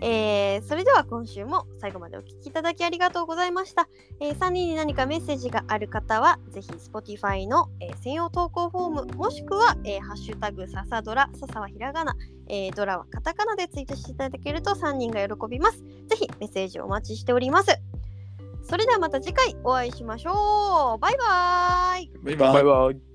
[0.00, 3.88] えーそれでは今週も最後までお聞きいただきありがとうございました、
[4.20, 12.14] え3人に何かメッセージがある方はぜひ Spotify の、えー専用投稿フォームもしくは、えーハッシュタグささドラささはひらがな、
[12.48, 15.78] えードラはカタカナでツイートしていただけると3人が喜びます。
[16.08, 17.70] ぜひメッセージお待ちしております。
[18.62, 20.98] それではまた次回お会いしましょう。
[21.00, 22.10] バイバイ。
[22.22, 22.52] バイバイ。
[22.54, 23.09] バイバイ。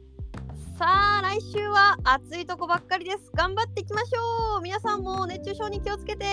[0.78, 3.32] さあ来週は暑いとこばっかりです。
[3.34, 4.61] 頑張っていきましょう。
[4.61, 6.26] 皆さんも熱中症に気をつけて。